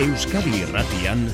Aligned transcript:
Euskadi 0.00 0.62
Irratian 0.62 1.26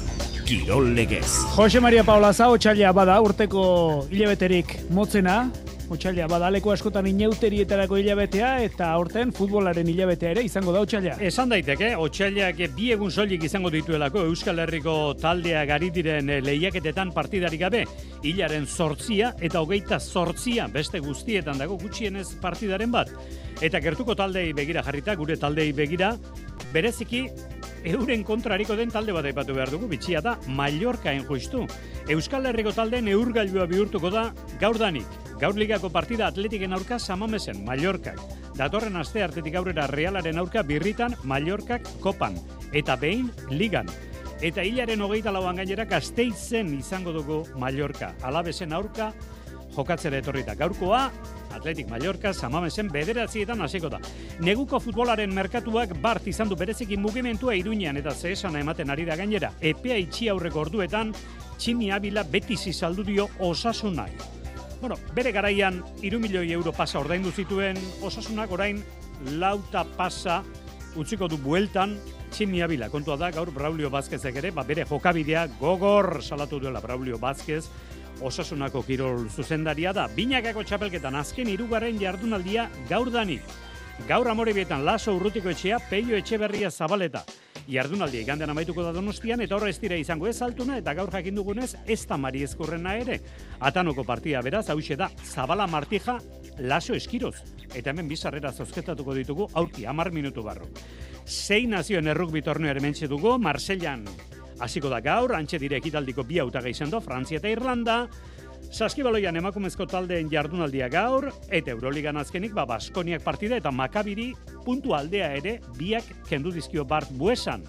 Kirol 0.42 0.88
Legez. 0.96 1.28
Jose 1.54 1.78
Maria 1.78 2.02
Paula 2.02 2.32
Zao 2.34 2.56
txaila 2.58 2.90
bada 2.90 3.20
urteko 3.22 3.62
hilabeterik 4.10 4.72
motzena, 4.90 5.44
Otsaila 5.86 6.24
badaleko 6.26 6.72
askotan 6.74 7.06
inauterietarako 7.06 8.00
hilabetea 8.00 8.48
eta 8.64 8.88
aurten 8.90 9.30
futbolaren 9.34 9.86
hilabetea 9.86 10.32
ere 10.34 10.42
izango 10.42 10.72
da 10.74 10.80
otsaila. 10.82 11.14
Esan 11.22 11.52
daiteke, 11.54 11.92
otsailak 12.02 12.58
bi 12.74 12.90
egun 12.90 13.12
soilik 13.14 13.44
izango 13.46 13.70
dituelako 13.70 14.24
Euskal 14.26 14.58
Herriko 14.64 14.96
taldea 15.20 15.62
gari 15.70 15.92
diren 15.94 16.32
lehiaketetan 16.42 17.12
partidarik 17.14 17.62
gabe, 17.62 17.84
hilaren 18.26 18.66
sortzia 18.66 19.30
eta 19.38 19.62
hogeita 19.62 20.00
sortzia 20.00 20.66
beste 20.74 20.98
guztietan 21.04 21.62
dago 21.62 21.78
gutxienez 21.78 22.32
partidaren 22.42 22.90
bat. 22.90 23.14
Eta 23.62 23.78
gertuko 23.78 24.18
taldei 24.18 24.50
begira 24.58 24.82
jarrita, 24.82 25.14
gure 25.14 25.38
taldei 25.38 25.70
begira, 25.72 26.16
bereziki 26.74 27.28
euren 27.86 28.24
kontrariko 28.26 28.76
den 28.76 28.90
talde 28.90 29.14
bat 29.14 29.26
aipatu 29.28 29.54
behar 29.54 29.70
dugu, 29.70 29.88
bitxia 29.88 30.20
da, 30.20 30.36
Mallorca 30.48 31.12
justu. 31.28 31.66
Euskal 32.08 32.46
Herriko 32.46 32.72
talde 32.72 33.00
neurgailua 33.02 33.66
bihurtuko 33.66 34.10
da 34.10 34.32
gaurdanik. 34.60 35.06
Gaur 35.38 35.54
ligako 35.54 35.90
partida 35.90 36.26
atletiken 36.26 36.72
aurka 36.72 36.98
samamesen, 36.98 37.64
Mallorcak. 37.64 38.18
Datorren 38.56 38.96
aste 38.96 39.22
artetik 39.22 39.54
aurrera 39.54 39.86
realaren 39.86 40.38
aurka 40.38 40.62
birritan 40.62 41.14
Mallorcak 41.24 41.86
kopan. 42.00 42.38
Eta 42.72 42.96
behin 42.96 43.30
ligan. 43.50 43.86
Eta 44.42 44.62
hilaren 44.64 45.00
hogeita 45.00 45.32
lauan 45.32 45.56
gainera 45.56 45.84
gazteizen 45.84 46.74
izango 46.78 47.12
dugu 47.12 47.44
Mallorca. 47.56 48.14
Alabesen 48.22 48.72
aurka 48.72 49.12
jokatzera 49.76 50.18
etorrita. 50.18 50.54
Gaurkoa, 50.56 51.10
Atletik 51.56 51.88
Mallorca, 51.88 52.32
samamesen 52.34 52.88
bederatzietan 52.92 53.62
hasiko 53.64 53.90
da. 53.92 54.00
Neguko 54.44 54.80
futbolaren 54.80 55.32
merkatuak 55.34 55.94
bart 56.02 56.26
izan 56.28 56.50
du 56.50 56.56
berezekin 56.56 57.00
mugimentua 57.00 57.56
iruñean 57.56 57.96
eta 58.00 58.14
zehesana 58.14 58.60
ematen 58.60 58.90
ari 58.90 59.06
da 59.08 59.16
gainera. 59.16 59.52
Epea 59.60 59.98
itxi 60.02 60.28
aurreko 60.32 60.66
orduetan, 60.66 61.14
Tximi 61.56 61.90
Abila 61.92 62.24
beti 62.28 62.56
zizaldu 62.56 63.04
dio 63.04 63.28
osasunai. 63.40 64.10
Bueno, 64.80 64.98
bere 65.16 65.32
garaian, 65.32 65.80
iru 66.04 66.20
milioi 66.20 66.50
euro 66.52 66.72
pasa 66.76 67.00
ordaindu 67.00 67.32
zituen, 67.32 67.78
osasunak 68.04 68.52
orain 68.52 68.82
lauta 69.40 69.86
pasa 69.96 70.42
utziko 70.96 71.28
du 71.28 71.38
bueltan, 71.40 71.96
Tximi 72.30 72.60
Abila, 72.60 72.90
kontua 72.92 73.16
da, 73.16 73.30
gaur 73.32 73.48
Braulio 73.54 73.88
Bazkezek 73.88 74.36
ere, 74.42 74.50
ba, 74.52 74.64
bere 74.68 74.84
jokabidea 74.84 75.46
gogor 75.60 76.20
salatu 76.22 76.60
duela 76.60 76.82
Braulio 76.84 77.16
Bazkez, 77.18 77.64
osasunako 78.20 78.82
kirol 78.86 79.28
zuzendaria 79.28 79.92
da. 79.92 80.06
Binakako 80.12 80.64
txapelketan 80.64 81.16
azken 81.18 81.48
irugarren 81.52 81.98
jardunaldia 82.00 82.68
gaur 82.88 83.10
danik. 83.12 83.42
Gaur 84.08 84.28
amorebietan 84.28 84.84
laso 84.84 85.14
urrutiko 85.16 85.50
etxea, 85.50 85.78
peio 85.90 86.16
etxe 86.16 86.38
berria 86.38 86.70
zabaleta. 86.70 87.24
Jardunaldia 87.66 88.20
igandean 88.22 88.52
amaituko 88.52 88.84
da 88.84 88.92
donostian, 88.94 89.40
eta 89.42 89.56
horra 89.56 89.70
ez 89.72 89.78
dira 89.82 89.96
izango 89.98 90.28
ez 90.28 90.36
altuna, 90.44 90.76
eta 90.78 90.94
gaur 90.94 91.10
jakin 91.10 91.34
dugunez, 91.34 91.72
ez 91.86 92.06
da 92.06 92.18
mari 92.20 92.44
ezkurrena 92.46 92.94
ere. 93.00 93.18
Atanoko 93.58 94.04
partida 94.04 94.42
beraz, 94.42 94.68
hau 94.70 94.78
da, 94.96 95.10
zabala 95.24 95.66
martija, 95.66 96.18
laso 96.58 96.94
eskiroz. 96.94 97.34
Eta 97.74 97.90
hemen 97.90 98.08
bizarrera 98.08 98.52
zozketatuko 98.52 99.14
ditugu, 99.14 99.48
aurki, 99.54 99.86
amar 99.86 100.12
minutu 100.12 100.42
barro. 100.42 100.68
Sei 101.24 101.66
nazioen 101.66 102.06
errukbi 102.06 102.42
torneo 102.42 102.70
ere 102.70 103.08
dugu, 103.08 103.38
Marsellan 103.38 104.04
Hasiko 104.60 104.88
da 104.88 105.02
gaur, 105.04 105.34
antxe 105.36 105.58
dire 105.60 105.76
ekitaldiko 105.76 106.24
bi 106.24 106.38
hautaga 106.40 106.70
izan 106.72 106.90
do, 106.90 107.00
Frantzia 107.04 107.40
eta 107.40 107.50
Irlanda, 107.52 108.06
Saskibaloian 108.72 109.36
emakumezko 109.38 109.86
taldeen 109.86 110.30
jardunaldia 110.32 110.88
gaur, 110.90 111.28
eta 111.48 111.70
Euroligan 111.72 112.16
azkenik, 112.18 112.54
ba, 112.56 112.66
Baskoniak 112.66 113.22
partida 113.24 113.56
eta 113.60 113.70
Makabiri 113.70 114.32
puntu 114.64 114.94
aldea 114.96 115.30
ere 115.38 115.58
biak 115.78 116.08
kendu 116.28 116.52
dizkio 116.52 116.84
Bart 116.84 117.12
Buesan. 117.12 117.64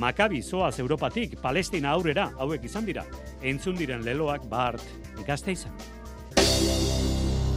Makabi 0.00 0.42
zoaz 0.42 0.80
Europatik, 0.82 1.36
Palestina 1.40 1.92
aurrera, 1.94 2.32
hauek 2.38 2.64
izan 2.66 2.86
dira, 2.88 3.04
entzun 3.42 3.76
diren 3.78 4.02
leloak 4.02 4.48
Bart 4.50 4.82
gazte 5.26 5.54
izan. 5.54 5.76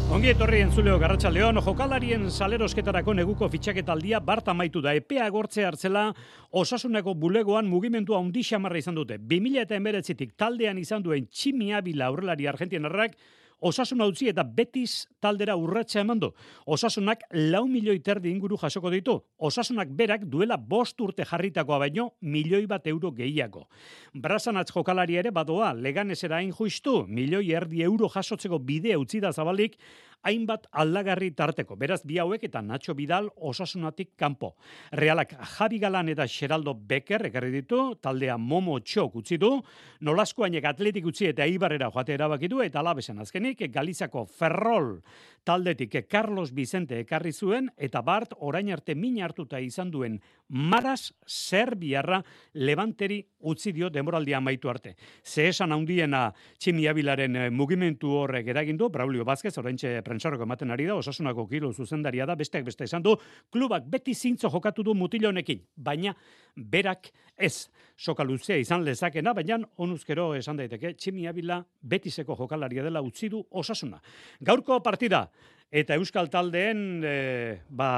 Ongi 0.08 0.30
etorri 0.32 0.62
entzuleo 0.64 0.94
garratxa 1.02 1.28
leon, 1.28 1.58
jokalarien 1.60 2.30
salerosketarako 2.32 3.12
neguko 3.18 3.50
fitxaketaldia 3.52 4.22
bart 4.24 4.48
amaitu 4.48 4.80
da 4.80 4.94
epea 4.96 5.26
gortze 5.36 5.66
hartzela 5.68 6.06
osasuneko 6.62 7.12
bulegoan 7.20 7.68
mugimendu 7.68 8.16
handi 8.16 8.40
xamarra 8.48 8.80
izan 8.80 8.96
dute. 8.96 9.18
2000 9.20 9.66
eta 9.66 10.30
taldean 10.38 10.78
izan 10.80 11.04
duen 11.04 11.28
tximia 11.28 11.82
bila 11.82 12.08
aurrelari 12.08 12.48
argentinarrak 12.48 13.20
Osasun 13.60 14.02
utzi 14.06 14.28
eta 14.30 14.44
Betis 14.44 15.08
taldera 15.20 15.56
urratsa 15.58 16.00
emandu. 16.04 16.30
Osasunak 16.66 17.24
lau 17.34 17.66
milioi 17.68 18.00
terdi 18.06 18.30
inguru 18.30 18.58
jasoko 18.62 18.92
ditu. 18.94 19.18
Osasunak 19.38 19.90
berak 19.90 20.28
duela 20.30 20.58
bost 20.58 21.02
urte 21.02 21.26
jarritakoa 21.26 21.80
baino 21.80 22.12
milioi 22.22 22.68
bat 22.68 22.86
euro 22.88 23.12
gehiago. 23.12 23.68
Brazanatz 24.14 24.70
jokalari 24.72 25.18
ere 25.18 25.32
badoa 25.32 25.74
leganesera 25.74 26.38
hain 26.38 26.54
justu 26.54 27.06
milioi 27.08 27.52
erdi 27.52 27.82
euro 27.82 28.10
jasotzeko 28.14 28.60
bidea 28.60 29.00
utzi 29.00 29.20
da 29.20 29.32
zabalik 29.32 29.78
hainbat 30.24 30.68
aldagarri 30.72 31.32
tarteko. 31.32 31.76
Beraz, 31.76 32.02
bi 32.06 32.18
hauek 32.20 32.44
eta 32.44 32.62
Nacho 32.62 32.96
Vidal 32.98 33.30
osasunatik 33.36 34.16
kanpo. 34.18 34.56
Realak 34.92 35.36
Javi 35.58 35.80
Galan 35.80 36.10
eta 36.10 36.28
Xeraldo 36.28 36.74
Becker 36.74 37.26
ekarri 37.30 37.52
ditu, 37.52 37.96
taldea 38.02 38.38
Momo 38.38 38.80
Txok 38.80 39.16
utzi 39.22 39.38
du, 39.38 39.54
nolasko 40.02 40.44
hainek 40.44 40.66
atletik 40.66 41.06
utzi 41.06 41.30
eta 41.32 41.46
ibarrera 41.46 41.92
joate 41.94 42.14
erabakitu, 42.18 42.62
eta 42.62 42.80
alabezen 42.80 43.20
azkenik, 43.20 43.68
Galizako 43.72 44.26
Ferrol 44.26 44.98
taldetik 45.48 45.96
Carlos 46.10 46.52
Vicente 46.54 47.00
ekarri 47.00 47.32
zuen, 47.32 47.70
eta 47.78 48.02
Bart 48.04 48.34
orain 48.44 48.68
arte 48.74 48.96
min 48.96 49.22
hartuta 49.24 49.62
izan 49.64 49.92
duen 49.92 50.20
Maras 50.50 51.14
Serbiarra 51.26 52.20
Levanteri 52.54 53.22
utzi 53.48 53.72
dio 53.72 53.90
demoraldia 53.90 54.42
amaitu 54.42 54.70
arte. 54.70 54.96
Ze 55.24 55.48
esan 55.48 55.72
handiena 55.72 56.34
tximiabilaren 56.60 57.36
eh, 57.36 57.50
mugimentu 57.50 58.12
horrek 58.24 58.48
eragindu, 58.52 58.90
Braulio 58.90 59.24
Vázquez, 59.28 59.56
orain 59.58 59.78
prensarroko 60.08 60.48
ematen 60.48 60.72
ari 60.74 60.88
da, 60.88 60.96
osasunako 60.98 61.48
kilo 61.52 61.72
zuzendaria 61.74 62.26
da, 62.26 62.36
besteak 62.40 62.66
beste 62.68 62.88
esan 62.88 63.04
du, 63.06 63.16
klubak 63.54 63.88
beti 63.92 64.16
zintzo 64.16 64.52
jokatu 64.54 64.86
du 64.88 64.96
mutilonekin, 64.98 65.62
baina 65.76 66.16
berak 66.56 67.12
ez. 67.38 67.68
Soka 67.98 68.24
luzea 68.24 68.58
izan 68.62 68.84
lezakena, 68.86 69.34
baina 69.34 69.60
onuzkero 69.84 70.32
esan 70.38 70.60
daiteke, 70.60 70.94
tximi 70.98 71.28
abila 71.28 71.64
betiseko 71.82 72.38
jokalaria 72.38 72.86
dela 72.86 73.02
utzi 73.02 73.30
du 73.34 73.42
osasuna. 73.52 74.00
Gaurko 74.42 74.80
partida, 74.86 75.28
eta 75.72 75.98
euskal 75.98 76.30
taldeen, 76.30 77.02
e, 77.04 77.16
ba, 77.70 77.90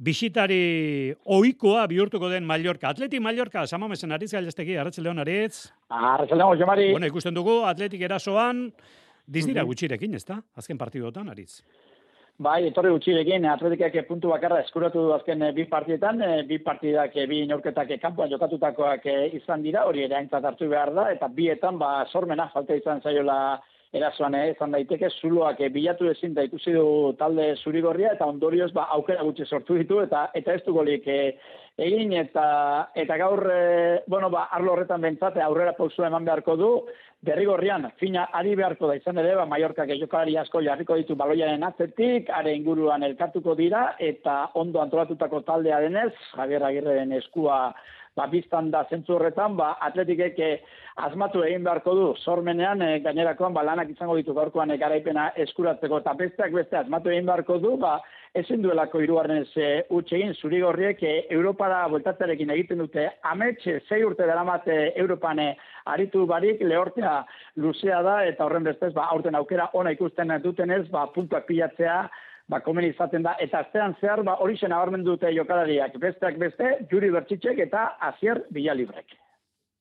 bisitari 0.00 1.12
oikoa 1.28 1.84
bihurtuko 1.90 2.30
den 2.32 2.46
Mallorca. 2.48 2.88
Atleti 2.88 3.20
Mallorca, 3.20 3.66
samamesen 3.66 4.12
ariz 4.16 4.30
gailesteki, 4.32 4.78
arratzeleon 4.80 5.20
aritz. 5.20 5.68
Arratzeleon, 5.90 6.56
Jomari. 6.58 6.90
Bueno, 6.94 7.10
ikusten 7.10 7.36
dugu, 7.36 7.60
atletik 7.68 8.00
erasoan, 8.08 8.70
Dizdira 9.30 9.62
gutxirekin, 9.68 10.14
ez 10.18 10.24
da? 10.26 10.40
Azken 10.58 10.78
partidotan, 10.78 11.30
aritz. 11.30 11.62
Bai, 12.40 12.62
etorri 12.70 12.88
gutxirekin, 12.94 13.44
atletikak 13.52 14.06
puntu 14.08 14.30
bakarra 14.32 14.62
eskuratu 14.64 15.02
du 15.04 15.10
azken 15.12 15.42
eh, 15.44 15.50
bi 15.52 15.66
partietan, 15.68 16.22
eh, 16.24 16.38
bi 16.48 16.56
partidak, 16.64 17.12
eh, 17.20 17.26
bi 17.28 17.42
neurketak 17.46 17.92
kanpoan 18.00 18.30
jokatutakoak 18.32 19.04
izan 19.36 19.60
dira, 19.66 19.84
hori 19.84 20.06
ere 20.06 20.16
aintzat 20.16 20.46
hartu 20.48 20.70
behar 20.72 20.94
da, 20.96 21.10
eta 21.12 21.28
bietan, 21.36 21.76
ba, 21.78 22.06
sormena, 22.08 22.48
falta 22.54 22.78
izan 22.80 23.04
zaiola 23.04 23.36
erasoan, 23.92 24.34
eh, 24.38 24.50
izan 24.52 24.76
daiteke, 24.76 25.10
zuloak 25.20 25.62
bilatu 25.74 26.10
ezin 26.10 26.34
da 26.34 26.44
ikusi 26.46 26.72
du 26.72 27.14
talde 27.18 27.54
zurigorria, 27.56 28.14
eta 28.14 28.26
ondorioz, 28.26 28.70
ba, 28.72 28.88
aukera 28.96 29.24
gutxi 29.26 29.46
sortu 29.46 29.78
ditu, 29.78 30.00
eta 30.04 30.28
eta 30.34 30.54
ez 30.54 30.62
du 30.66 30.74
golik 30.76 31.08
egin, 31.80 32.12
eta, 32.12 32.90
eta 32.94 33.16
gaur, 33.16 33.46
bueno, 34.06 34.30
ba, 34.30 34.48
arlo 34.52 34.74
horretan 34.74 35.00
bentsate, 35.00 35.42
aurrera 35.42 35.72
pausua 35.78 36.06
eman 36.06 36.24
beharko 36.28 36.56
du, 36.56 36.70
derrigorrian, 37.20 37.84
fina 38.00 38.24
ari 38.32 38.54
beharko 38.56 38.88
da 38.88 38.96
izan 38.96 39.20
ere, 39.20 39.34
ba, 39.36 39.44
Mallorcak 39.48 39.92
jokalari 40.00 40.36
asko 40.40 40.62
jarriko 40.64 40.96
ditu 40.96 41.16
baloiaren 41.20 41.64
atzetik, 41.66 42.30
are 42.32 42.54
inguruan 42.56 43.04
elkartuko 43.04 43.54
dira, 43.58 43.96
eta 43.98 44.36
ondo 44.60 44.80
antolatutako 44.80 45.42
taldea 45.48 45.82
denez, 45.84 46.12
Javier 46.32 46.64
Agirreren 46.64 47.12
eskua 47.18 47.60
ba, 48.16 48.26
biztan 48.30 48.70
da 48.70 48.84
zentzu 48.90 49.16
horretan, 49.16 49.56
ba, 49.56 49.74
atletikek 49.86 50.38
eh, 50.44 50.54
asmatu 51.06 51.44
egin 51.46 51.64
beharko 51.64 51.94
du, 51.96 52.06
sormenean, 52.24 52.82
e, 52.82 52.98
gainerakoan, 53.04 53.54
ba, 53.56 53.64
lanak 53.66 53.92
izango 53.94 54.16
ditu 54.18 54.34
gaurkoan 54.36 54.74
e, 54.74 54.78
garaipena 54.80 55.30
eskuratzeko, 55.44 56.02
eta 56.02 56.16
besteak 56.18 56.56
beste 56.56 56.80
asmatu 56.80 57.12
egin 57.12 57.28
beharko 57.30 57.58
du, 57.62 57.76
ba, 57.80 57.98
ezin 58.34 58.62
duelako 58.62 59.00
hirugarren 59.02 59.42
ez 59.42 59.48
egin. 59.58 60.34
Zurigorriek 60.38 61.02
e, 61.02 61.14
Europara 61.34 61.80
bueltatzearekin 61.90 62.52
egiten 62.54 62.78
dute. 62.78 63.08
Amets 63.26 63.64
sei 63.88 64.04
urte 64.06 64.26
daramate 64.26 64.92
Europan 64.94 65.40
aritu 65.90 66.26
barik 66.30 66.62
lehortea 66.62 67.24
luzea 67.56 68.02
da 68.06 68.20
eta 68.28 68.46
horren 68.46 68.66
bestez 68.68 68.92
ba 68.94 69.08
aurten 69.10 69.34
aukera 69.34 69.70
ona 69.74 69.90
ikusten 69.96 70.30
dutenez 70.44 70.86
ba 70.90 71.06
puntuak 71.14 71.46
pilatzea 71.46 72.04
ba 72.50 72.60
komen 72.66 72.90
izaten 72.90 73.22
da. 73.22 73.36
Eta 73.38 73.64
astean 73.64 73.96
zehar 74.00 74.22
ba 74.26 74.36
hori 74.40 74.58
dute 75.04 75.32
jokalariak. 75.34 75.98
Besteak 75.98 76.38
beste 76.38 76.86
Juri 76.90 77.10
Bertzitzek 77.10 77.58
eta 77.58 77.96
Asier 78.00 78.44
Villalibrek 78.50 79.18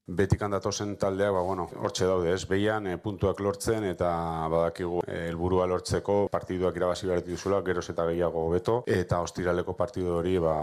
betik 0.09 0.41
handatozen 0.41 0.95
taldeak, 0.97 1.33
ba, 1.35 1.41
bueno, 1.45 1.67
hortxe 1.85 2.07
daude, 2.09 2.33
ez, 2.33 2.45
behian, 2.49 2.87
e, 2.87 2.97
puntuak 2.97 3.39
lortzen, 3.45 3.83
eta 3.91 4.09
badakigu 4.51 5.03
eh, 5.05 5.27
helburua 5.29 5.67
lortzeko 5.69 6.15
partiduak 6.33 6.77
irabazi 6.79 7.09
behar 7.09 7.21
dituzula, 7.25 7.61
geroz 7.65 7.85
eta 7.93 8.07
gehiago 8.09 8.47
beto, 8.49 8.79
eta 8.87 9.21
ostiraleko 9.25 9.75
partidu 9.77 10.15
hori, 10.17 10.37
ba, 10.41 10.55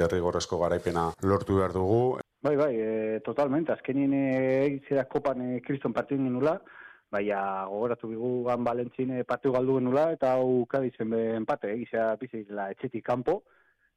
derrigorrezko 0.00 0.60
garaipena 0.62 1.10
lortu 1.22 1.58
behar 1.60 1.76
dugu. 1.76 2.00
Bai, 2.44 2.56
bai, 2.56 2.72
e, 2.76 3.20
totalmente. 3.24 3.72
Azkenin 3.72 4.14
egitzera 4.14 5.06
kopan 5.10 5.44
e, 5.44 5.60
kriston 5.64 5.92
partidu 5.92 6.24
genula, 6.24 6.58
baina 7.14 7.40
gogoratu 7.70 8.10
bigu 8.10 8.30
gan 8.48 8.64
balentzin 8.66 9.12
e, 9.18 9.24
partidu 9.30 9.54
galdu 9.56 9.78
genula, 9.78 10.06
eta 10.16 10.34
hau 10.38 10.64
kaditzen 10.70 11.10
be 11.14 11.20
empate, 11.40 11.70
egitzera 11.76 12.14
bizitela 12.20 12.70
etxetik 12.74 13.04
kanpo, 13.06 13.42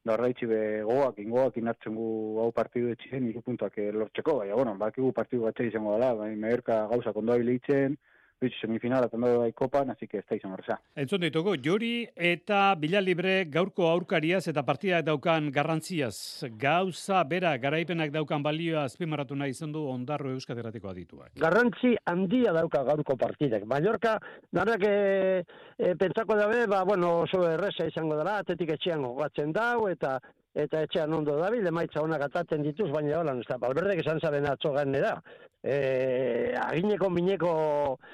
da 0.05 0.15
horreitzi 0.15 0.47
be 0.49 0.61
goak, 0.87 1.17
ingoak 1.23 1.57
inartzen 1.61 1.95
gu 1.99 2.09
hau 2.43 2.51
partidu 2.59 2.93
etxien 2.93 3.25
irupuntuak 3.31 3.79
e, 3.81 3.89
lortzeko, 4.01 4.37
baina, 4.41 4.59
bueno, 4.59 4.75
bakigu 4.83 5.11
partidu 5.19 5.47
batxe 5.49 5.67
izango 5.71 5.95
dela, 5.97 6.13
baina 6.21 6.39
Mallorca 6.45 6.83
gauza 6.93 7.13
kondoa 7.17 7.41
bilitzen, 7.41 7.97
Bitz, 8.37 8.53
semifinala 8.61 9.07
tamdo 9.09 9.39
bai 9.39 9.51
kopan, 9.51 9.89
así 9.89 10.07
que 10.07 10.19
estáis 10.19 10.43
horreza. 10.45 10.75
Entzun 10.93 11.23
ditugu, 11.25 11.55
Jori 11.57 12.05
eta 12.13 12.75
Bila 12.77 13.01
Libre 13.01 13.47
gaurko 13.49 13.87
aurkariaz 13.89 14.43
eta 14.51 14.61
partidak 14.61 15.07
daukan 15.07 15.47
garrantziaz. 15.51 16.45
Gauza, 16.61 17.23
bera, 17.23 17.55
garaipenak 17.57 18.13
daukan 18.13 18.45
balioa 18.45 18.83
azpimarratu 18.85 19.33
nahi 19.35 19.55
izan 19.55 19.73
du 19.73 19.81
ondarro 19.89 20.35
euskateratiko 20.35 20.91
adituak. 20.93 21.31
Garrantzi 21.41 21.95
handia 22.05 22.53
dauka 22.53 22.83
gaurko 22.85 23.17
partidek. 23.17 23.65
Mallorca, 23.65 24.19
danak 24.53 24.85
e, 24.85 24.95
e, 25.73 25.95
pentsako 25.97 26.37
dabe, 26.37 26.67
ba, 26.69 26.83
bueno, 26.85 27.23
oso 27.23 27.41
erresa 27.49 27.89
izango 27.89 28.21
dela, 28.21 28.37
atetik 28.43 28.77
etxean 28.77 29.01
gogatzen 29.01 29.49
dau, 29.51 29.87
eta 29.89 30.19
eta 30.55 30.81
etxean 30.87 31.13
ondo 31.13 31.35
dabil, 31.37 31.67
emaitza 31.67 32.01
honak 32.01 32.27
atatzen 32.29 32.63
dituz, 32.63 32.89
baina 32.91 33.19
hola, 33.19 33.35
ez 33.37 33.47
da, 33.49 33.57
balberdek 33.61 34.01
esan 34.05 34.19
zaren 34.23 34.47
atzo 34.49 34.71
ganera 34.73 35.17
e, 35.63 36.53
agineko 36.57 37.09
mineko 37.09 37.51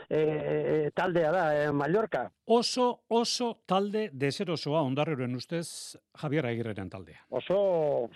e, 0.10 0.20
e, 0.20 0.92
taldea 0.96 1.32
da 1.32 1.44
e, 1.56 1.72
Mallorca. 1.72 2.26
Oso, 2.46 3.04
oso 3.08 3.54
talde 3.66 4.10
deserosoa 4.12 4.82
ondarreren 4.84 5.36
ustez 5.36 5.96
Javier 6.22 6.48
Agirreren 6.50 6.90
taldea. 6.90 7.24
Oso 7.30 8.10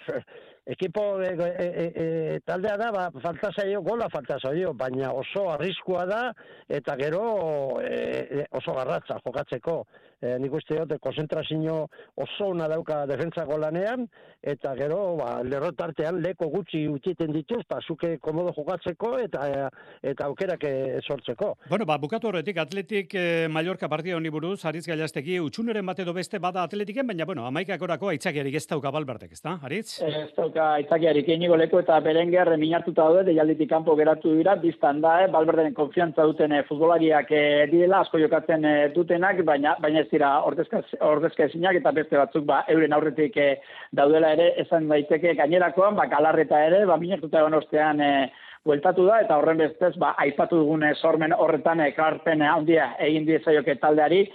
ekipo 0.67 1.21
e, 1.23 1.31
e, 1.31 1.67
e, 1.67 2.39
taldea 2.45 2.75
da, 2.77 2.91
ba, 2.91 3.05
falta 3.23 3.53
zaio, 3.55 3.81
gola 3.81 4.09
falta 4.11 4.39
zaio, 4.41 4.73
baina 4.73 5.13
oso 5.15 5.47
arriskua 5.53 6.05
da, 6.05 6.21
eta 6.67 6.97
gero 6.99 7.79
e, 7.81 8.45
oso 8.51 8.75
garratza 8.75 9.21
jokatzeko. 9.23 9.79
E, 10.17 10.33
nik 10.41 10.53
uste 10.57 10.77
dut, 10.79 10.97
konzentrazio 11.01 11.83
oso 12.17 12.47
una 12.49 12.67
dauka 12.67 13.03
defentzako 13.05 13.57
lanean, 13.61 14.07
eta 14.41 14.73
gero, 14.77 15.17
ba, 15.19 15.43
lerrotartean 15.45 16.21
leko 16.23 16.49
gutxi 16.49 16.87
utiten 16.89 17.31
dituz, 17.35 17.61
ba, 17.69 17.77
zuke 17.85 18.15
komodo 18.23 18.53
jokatzeko, 18.55 19.11
eta 19.21 19.69
eta 20.01 20.25
aukerak 20.25 20.65
sortzeko. 21.05 21.53
Bueno, 21.69 21.85
ba, 21.85 21.99
bukatu 22.01 22.31
horretik, 22.31 22.57
atletik 22.57 23.13
eh, 23.13 23.47
Mallorca 23.49 23.89
partida 23.89 24.17
honi 24.17 24.31
buruz, 24.33 24.65
Ariz 24.65 24.85
Gailastegi, 24.87 25.37
utxuneren 25.43 25.85
bate 25.85 26.01
edo 26.01 26.15
beste 26.17 26.39
bada 26.41 26.63
atletiken, 26.65 27.05
baina, 27.07 27.25
bueno, 27.29 27.45
amaikak 27.45 27.81
orako 27.85 28.09
aitzakiarik 28.09 28.57
ez 28.57 28.65
dauka 28.67 28.91
balbertek, 28.91 29.37
ez 29.37 29.41
da, 29.43 29.57
Ariz? 29.69 29.99
Ez 30.01 30.31
dauka 30.37 30.71
aitzakiarik 30.79 31.29
inigo 31.37 31.57
leko 31.59 31.83
eta 31.83 31.99
berenger 32.01 32.55
minartuta 32.57 33.05
daude, 33.05 33.27
deialditik 33.29 33.69
kanpo 33.69 33.95
geratu 33.99 34.33
dira, 34.39 34.57
biztan 34.61 35.01
da, 35.05 35.19
eh, 35.23 35.31
balberderen 35.31 35.77
konfiantza 35.77 36.25
duten 36.25 36.57
eh, 36.57 36.63
futbolariak 36.67 37.31
eh, 37.31 37.67
direla, 37.71 38.01
asko 38.01 38.21
jokatzen 38.21 38.65
eh, 38.65 38.75
dutenak, 38.95 39.43
baina 39.45 39.75
baina 39.83 40.06
ez 40.07 40.11
dira 40.15 40.31
ordezka 40.47 41.45
ezinak 41.45 41.81
eta 41.81 41.91
beste 41.91 42.17
batzuk 42.17 42.47
ba, 42.47 42.63
euren 42.71 42.95
aurretik 42.95 43.37
eh, 43.37 43.53
daudela 43.91 44.31
ere, 44.37 44.53
esan 44.63 44.87
daiteke 44.87 45.35
gainerakoan, 45.37 45.95
ba, 45.99 46.07
galarreta 46.11 46.63
ere, 46.69 46.85
ba, 46.87 46.97
minartuta 47.01 47.43
egon 47.43 47.59
ostean, 47.59 48.01
eh, 48.01 48.27
bueltatu 48.67 49.05
da 49.07 49.21
eta 49.23 49.37
horren 49.39 49.61
bestez 49.61 49.93
ba 50.01 50.13
aipatu 50.23 50.59
dugune 50.59 50.93
sormen 50.99 51.33
horretan 51.33 51.79
ekarpen 51.85 52.43
handia 52.43 52.89
egin 53.05 53.27
diezaioke 53.27 53.77
taldeari. 53.83 54.25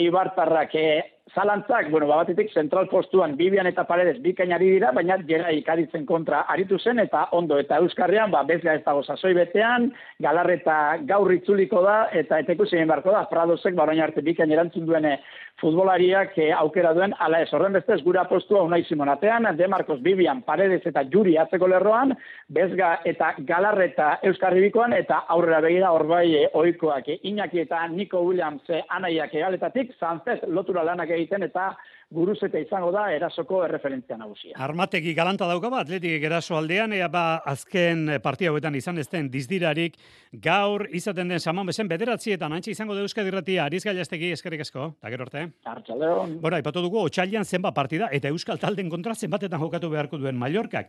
Eibartarrak 0.00 0.74
e, 0.76 0.88
zalantzak, 1.34 1.90
bueno, 1.90 2.06
babatetik 2.06 2.52
zentral 2.52 2.88
postuan 2.88 3.36
Bibian 3.36 3.66
eta 3.68 3.84
Paredes 3.84 4.20
bikainari 4.22 4.70
dira, 4.74 4.92
baina 4.96 5.18
jera 5.28 5.50
ikaritzen 5.52 6.06
kontra 6.06 6.44
aritu 6.48 6.78
zen, 6.78 7.00
eta 7.02 7.26
ondo, 7.36 7.58
eta 7.58 7.80
Euskarrian, 7.82 8.30
ba, 8.30 8.42
bezga 8.48 8.74
ez 8.74 8.84
dago 8.84 9.02
sasoi 9.02 9.34
betean, 9.36 9.90
galarreta 10.24 10.98
gaur 11.08 11.32
itzuliko 11.34 11.82
da, 11.84 11.98
eta 12.12 12.40
eteku 12.44 12.66
zein 12.66 12.88
barko 12.88 13.12
da, 13.12 13.26
Pradosek, 13.30 13.76
baroin 13.76 14.00
arte 14.00 14.24
bikain 14.24 14.52
erantzun 14.52 14.86
duen 14.88 15.04
eh, 15.04 15.18
futbolariak 15.60 16.36
eh, 16.38 16.50
aukera 16.56 16.94
duen, 16.96 17.14
ala 17.18 17.42
ez 17.44 17.52
horren 17.52 17.76
bestez, 17.76 18.00
gura 18.06 18.24
postua 18.30 18.62
unai 18.64 18.84
simonatean, 18.88 19.50
De 19.58 19.68
Marcos 19.68 20.00
Bibian, 20.02 20.42
Paredes 20.46 20.84
eta 20.86 21.04
Juri 21.12 21.36
atzeko 21.36 21.68
lerroan, 21.68 22.14
bezga 22.48 22.98
eta 23.04 23.34
galarreta 23.48 24.18
Euskarri 24.30 24.62
bikoan, 24.68 24.94
eta 24.96 25.24
aurrera 25.34 25.60
begira 25.66 25.92
horbai 25.92 26.26
eh, 26.44 26.48
oikoak, 26.54 27.12
Iñaki 27.28 27.64
eta 27.66 27.84
Nico 27.92 28.22
Williams 28.24 28.64
anaiak 28.88 29.34
egaletatik, 29.34 29.92
Sanzez 29.98 30.40
lotura 30.46 30.84
lanak 30.86 31.17
egiten 31.18 31.46
eta 31.48 31.72
guruzete 32.08 32.62
izango 32.64 32.88
da 32.92 33.10
erasoko 33.12 33.60
erreferentzia 33.66 34.16
nagusia. 34.16 34.54
Armategi 34.64 35.12
galanta 35.16 35.46
dauka 35.48 35.68
bat, 35.68 35.84
atletik 35.84 36.22
eraso 36.24 36.56
aldean, 36.56 36.94
ea 36.96 37.08
ba 37.12 37.42
azken 37.44 38.14
partia 38.24 38.48
hauetan 38.48 38.78
izan 38.78 38.98
ezten 39.02 39.28
dizdirarik, 39.30 39.98
gaur 40.32 40.86
izaten 40.96 41.28
den 41.28 41.40
saman 41.40 41.68
bezen 41.68 41.88
bederatzietan, 41.90 42.54
antxe 42.56 42.72
izango 42.72 42.96
da 42.96 43.04
Euskadi 43.04 43.34
Ratia, 43.34 43.66
Ariz 43.66 43.82
Gailastegi 43.84 44.32
eskerrik 44.32 44.64
asko, 44.64 44.94
da 45.02 45.12
gero 45.12 45.28
orte. 45.28 45.44
Artxaleon. 45.68 46.38
Bora, 46.40 46.62
ipatu 46.64 46.80
dugu, 46.84 47.02
otxalian 47.04 47.44
zenba 47.44 47.74
partida, 47.76 48.08
eta 48.10 48.32
Euskal 48.32 48.58
Talden 48.58 48.88
kontra 48.88 49.14
zenbatetan 49.14 49.60
jokatu 49.60 49.92
beharko 49.92 50.16
duen 50.16 50.40
Mallorkak. 50.40 50.88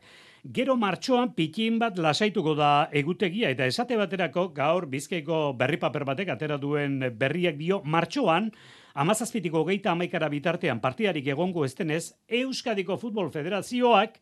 Gero 0.56 0.78
martxoan 0.80 1.34
pikin 1.36 1.84
bat 1.84 2.00
lasaituko 2.00 2.56
da 2.56 2.88
egutegia, 2.96 3.52
eta 3.52 3.68
esate 3.68 4.00
baterako 4.00 4.50
gaur 4.56 4.88
bizkeiko 4.88 5.50
berri 5.60 5.78
paper 5.78 6.08
batek 6.08 6.36
atera 6.38 6.58
duen 6.58 7.02
berriak 7.20 7.60
dio, 7.60 7.84
martxoan, 7.84 8.54
amazazpitiko 9.00 9.62
geita 9.64 9.94
amaikara 9.94 10.28
bitartean 10.28 10.82
partidarik 10.84 11.28
egongo 11.32 11.64
estenez, 11.64 12.12
Euskadiko 12.28 12.98
Futbol 13.00 13.30
Federazioak 13.32 14.20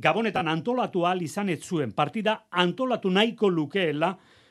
Gabonetan 0.00 0.48
antolatu 0.48 1.04
ahal 1.04 1.20
izan 1.24 1.50
ez 1.52 1.60
zuen 1.64 1.92
partida 1.96 2.46
antolatu 2.50 3.10
nahiko 3.12 3.50
lukeela 3.52 4.10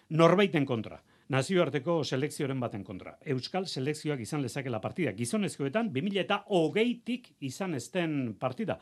norbaiten 0.10 0.66
kontra. 0.66 1.00
Nazioarteko 1.34 2.04
selekzioaren 2.04 2.60
baten 2.62 2.84
kontra. 2.86 3.16
Euskal 3.26 3.66
selekzioak 3.66 4.22
izan 4.22 4.42
lezakela 4.46 4.80
partida. 4.82 5.14
Gizonezkoetan, 5.18 5.90
2000 5.94 6.22
eta 6.22 6.44
hogeitik 6.54 7.32
izan 7.50 7.74
ezten 7.74 8.36
partida. 8.40 8.78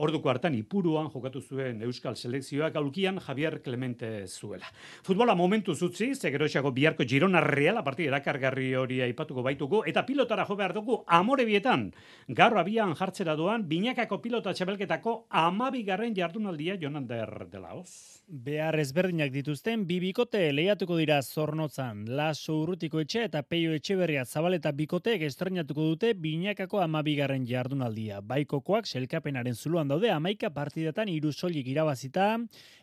Orduko 0.00 0.30
hartan 0.32 0.54
ipuruan 0.56 1.10
jokatu 1.12 1.42
zuen 1.44 1.82
Euskal 1.84 2.14
Selekzioak 2.16 2.76
aulkian 2.80 3.18
Javier 3.20 3.58
Clemente 3.60 4.08
zuela. 4.26 4.68
Futbola 5.04 5.34
momentu 5.36 5.74
zutzi, 5.74 6.14
zegeroxako 6.14 6.72
biharko 6.72 7.04
Girona 7.04 7.42
Reala 7.44 7.82
partida 7.84 8.14
erakargarri 8.14 8.70
hori 8.80 9.02
aipatuko 9.04 9.44
baituko, 9.44 9.82
eta 9.84 10.06
pilotara 10.08 10.46
jo 10.48 10.56
behar 10.56 10.72
dugu 10.72 11.02
amore 11.06 11.44
bietan. 11.44 11.90
Garro 12.28 12.62
abian 12.62 12.94
jartzera 12.96 13.34
duan, 13.36 13.66
binakako 13.68 14.22
pilota 14.24 14.54
txabelketako 14.56 15.26
amabigarren 15.28 16.16
jardunaldia 16.16 16.78
Jonander 16.80 17.44
de 17.52 17.60
Laos. 17.60 17.92
Behar 18.30 18.78
ezberdinak 18.78 19.32
dituzten, 19.34 19.82
bibikote 19.88 20.44
lehiatuko 20.54 20.94
dira 21.00 21.16
zornotzan. 21.20 22.04
Laso 22.14 22.60
urrutiko 22.62 23.00
etxe 23.02 23.24
eta 23.26 23.42
peio 23.42 23.72
etxe 23.74 23.96
berria 23.98 24.22
zabaleta 24.24 24.70
bikoteek 24.70 25.24
estrenatuko 25.26 25.88
dute 25.88 26.12
binakako 26.14 26.78
amabigarren 26.78 27.42
jardunaldia. 27.48 28.20
Baikokoak 28.22 28.86
selkapenaren 28.86 29.58
zuluan 29.58 29.89
daude 29.90 30.10
amaika 30.14 30.50
partidetan 30.54 31.08
iru 31.12 31.32
soilik 31.32 31.66
irabazita 31.68 32.26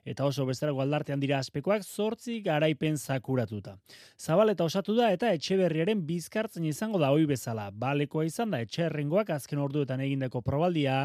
eta 0.07 0.25
oso 0.25 0.45
bestera 0.47 0.71
aldartean 0.71 1.19
dira 1.19 1.39
aspekoak 1.39 1.83
zortzi 1.83 2.39
garaipen 2.45 2.97
zakuratuta. 2.97 3.75
Zabal 4.19 4.53
eta 4.53 4.67
osatu 4.67 4.95
da 4.95 5.09
eta 5.15 5.31
etxeberriaren 5.35 6.03
bizkartzen 6.07 6.65
izango 6.65 6.99
da 6.99 7.11
hoi 7.11 7.25
bezala. 7.29 7.69
Balekoa 7.71 8.25
izan 8.27 8.51
da 8.51 8.61
etxerrengoak 8.63 9.33
azken 9.35 9.59
orduetan 9.63 10.03
egindako 10.05 10.41
probaldia 10.41 10.99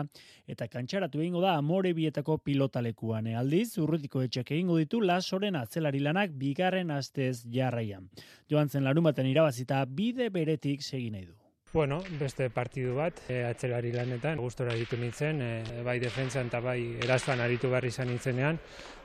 eta 0.46 0.68
kantxaratu 0.68 1.20
egingo 1.22 1.42
da 1.42 1.56
amore 1.58 1.92
bietako 1.98 2.38
pilotalekuan. 2.38 3.32
Aldiz, 3.42 3.78
urrutiko 3.82 4.22
etxek 4.22 4.54
egingo 4.56 4.78
ditu 4.78 5.00
lasoren 5.00 5.58
atzelari 5.58 6.02
lanak 6.02 6.34
bigarren 6.38 6.90
astez 6.94 7.44
jarraian. 7.50 8.10
Joan 8.50 8.68
zen 8.68 8.84
larumaten 8.84 9.26
irabazita 9.26 9.84
bide 9.86 10.30
beretik 10.30 10.82
segin 10.82 11.18
nahi 11.18 11.26
du. 11.26 11.41
Bueno, 11.72 12.02
beste 12.20 12.50
partidu 12.50 12.92
bat, 12.98 13.16
e, 13.32 13.38
atzelari 13.48 13.94
lanetan, 13.94 14.36
gustora 14.44 14.74
ditu 14.76 14.98
nintzen, 15.00 15.38
e, 15.40 15.82
bai 15.86 15.94
defentsan 16.02 16.50
eta 16.50 16.60
bai 16.60 16.98
eraztuan 17.00 17.40
aritu 17.40 17.70
behar 17.72 17.86
izan 17.88 18.10
nintzenean. 18.12 18.58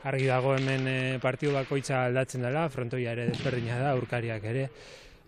Argi 0.03 0.25
dago 0.27 0.51
hemen 0.57 0.87
e, 0.91 0.95
partidu 1.23 1.53
bakoitza 1.55 2.01
aldatzen 2.09 2.43
dela, 2.43 2.65
frontoia 2.67 3.13
ere 3.15 3.29
desberdina 3.29 3.77
da, 3.79 3.93
urkariak 3.95 4.43
ere. 4.51 4.65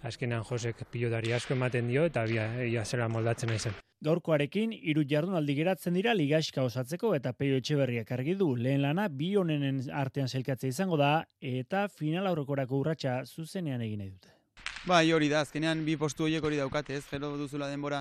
Azkenean 0.04 0.44
Josek 0.50 0.84
pilotari 0.92 1.32
asko 1.36 1.56
ematen 1.56 1.88
dio 1.88 2.04
eta 2.10 2.26
bia, 2.28 2.50
ia 2.64 2.84
zela 2.84 3.08
moldatzen 3.08 3.54
naizen. 3.54 3.78
Gaurkoarekin, 4.04 4.74
hiru 4.76 5.06
jardunaldi 5.08 5.56
geratzen 5.56 5.96
dira 5.96 6.12
ligaxka 6.16 6.64
osatzeko 6.68 7.14
eta 7.16 7.32
peio 7.36 7.60
etxeberriak 7.60 8.12
argi 8.16 8.36
du 8.40 8.50
lehen 8.56 8.84
lana 8.84 9.08
bi 9.08 9.32
honenen 9.40 9.80
artean 9.92 10.28
selkatzea 10.28 10.76
izango 10.76 11.00
da 11.00 11.14
eta 11.40 11.88
final 11.88 12.28
aurrekorako 12.28 12.84
urratsa 12.84 13.22
zuzenean 13.26 13.88
egin 13.88 14.04
nahi 14.04 14.12
dute. 14.12 14.39
Bai, 14.88 15.12
hori 15.12 15.28
da, 15.28 15.42
azkenean 15.44 15.84
bi 15.84 15.98
postu 16.00 16.24
horiek 16.24 16.44
hori 16.44 16.58
daukate, 16.58 16.96
ez? 16.96 17.04
Gero 17.10 17.34
duzula 17.38 17.68
denbora 17.68 18.00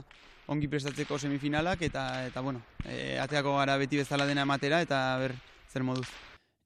ongi 0.49 0.69
prestatzeko 0.71 1.19
semifinalak 1.19 1.83
eta 1.83 2.05
eta 2.29 2.41
bueno, 2.41 2.63
e, 2.85 3.19
ateako 3.19 3.57
gara 3.59 3.77
beti 3.83 3.99
bezala 4.01 4.27
dena 4.27 4.47
ematera 4.47 4.81
eta 4.87 5.03
ber 5.21 5.35
zer 5.73 5.83
moduz. 5.83 6.07